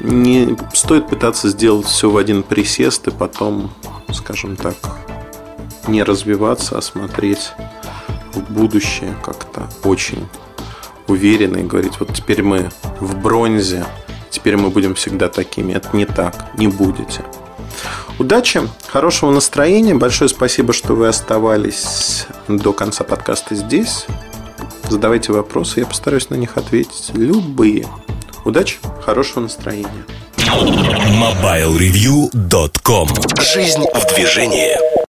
не 0.00 0.56
стоит 0.72 1.08
пытаться 1.08 1.48
сделать 1.48 1.86
все 1.86 2.10
в 2.10 2.16
один 2.16 2.42
присест 2.42 3.08
и 3.08 3.10
потом, 3.10 3.70
скажем 4.12 4.56
так, 4.56 4.74
не 5.88 6.02
развиваться, 6.02 6.78
а 6.78 6.82
смотреть 6.82 7.52
будущее 8.40 9.14
как-то 9.24 9.68
очень 9.84 10.26
уверенно 11.08 11.58
и 11.58 11.62
говорить, 11.62 12.00
вот 12.00 12.12
теперь 12.14 12.42
мы 12.42 12.70
в 13.00 13.16
бронзе, 13.16 13.84
теперь 14.30 14.56
мы 14.56 14.70
будем 14.70 14.94
всегда 14.94 15.28
такими. 15.28 15.72
Это 15.72 15.96
не 15.96 16.06
так, 16.06 16.58
не 16.58 16.68
будете. 16.68 17.24
Удачи, 18.18 18.62
хорошего 18.88 19.30
настроения. 19.30 19.94
Большое 19.94 20.28
спасибо, 20.28 20.72
что 20.72 20.94
вы 20.94 21.06
оставались 21.08 22.26
до 22.48 22.72
конца 22.72 23.04
подкаста 23.04 23.54
здесь. 23.54 24.06
Задавайте 24.88 25.32
вопросы, 25.32 25.80
я 25.80 25.86
постараюсь 25.86 26.30
на 26.30 26.36
них 26.36 26.56
ответить. 26.56 27.10
Любые. 27.14 27.86
Удачи, 28.44 28.78
хорошего 29.04 29.40
настроения. 29.40 30.04
MobileReview.com 30.36 33.08
Жизнь 33.40 33.84
в 33.92 34.14
движении. 34.14 35.05